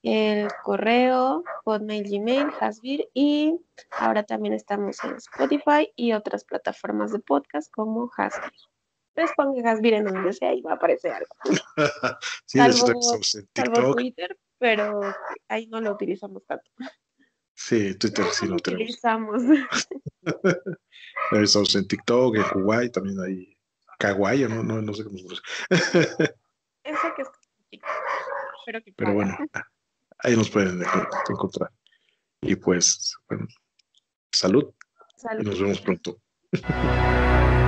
el 0.02 0.48
correo, 0.62 1.42
Hotmail, 1.64 2.04
Gmail, 2.04 2.48
Hasbir 2.60 3.08
y 3.14 3.58
ahora 3.90 4.22
también 4.22 4.54
estamos 4.54 5.02
en 5.02 5.16
Spotify 5.16 5.90
y 5.96 6.12
otras 6.12 6.44
plataformas 6.44 7.12
de 7.12 7.20
podcast 7.20 7.72
como 7.72 8.10
Hasbir. 8.16 8.52
Les 9.16 9.32
pongan 9.32 9.66
Hasbir 9.66 9.94
en 9.94 10.04
donde 10.04 10.32
sea 10.32 10.52
y 10.52 10.60
va 10.60 10.72
a 10.72 10.74
aparecer 10.74 11.12
algo. 11.12 11.34
sí, 12.44 12.58
salvo, 12.58 12.88
en 13.14 13.22
salvo 13.54 13.94
Twitter, 13.94 14.38
pero 14.58 15.00
ahí 15.48 15.66
no 15.68 15.80
lo 15.80 15.92
utilizamos 15.92 16.44
tanto. 16.44 16.70
Sí, 17.54 17.94
Twitter 17.96 18.26
sí 18.32 18.46
lo 18.46 18.56
tenemos. 18.56 18.84
Utilizamos. 18.84 19.42
Estamos 21.32 21.74
en 21.74 21.88
TikTok, 21.88 22.36
en 22.36 22.42
Kuwait, 22.42 22.92
también 22.92 23.18
hay 23.20 23.56
Kawaii, 23.98 24.48
no, 24.48 24.62
no, 24.62 24.82
no 24.82 24.94
sé 24.94 25.04
cómo 25.04 25.18
se 25.18 25.24
llama. 25.24 25.40
Eso 26.84 27.14
que 27.16 27.22
es 27.22 27.28
Pero, 28.66 28.82
que 28.82 28.92
Pero 28.92 29.14
bueno, 29.14 29.36
ahí 30.18 30.36
nos 30.36 30.50
pueden 30.50 30.82
encontrar. 31.30 31.70
Y 32.42 32.56
pues, 32.56 33.14
bueno, 33.28 33.46
salud. 34.32 34.74
salud. 35.16 35.42
Y 35.42 35.46
nos 35.46 35.60
vemos 35.60 35.80
pronto. 35.80 36.18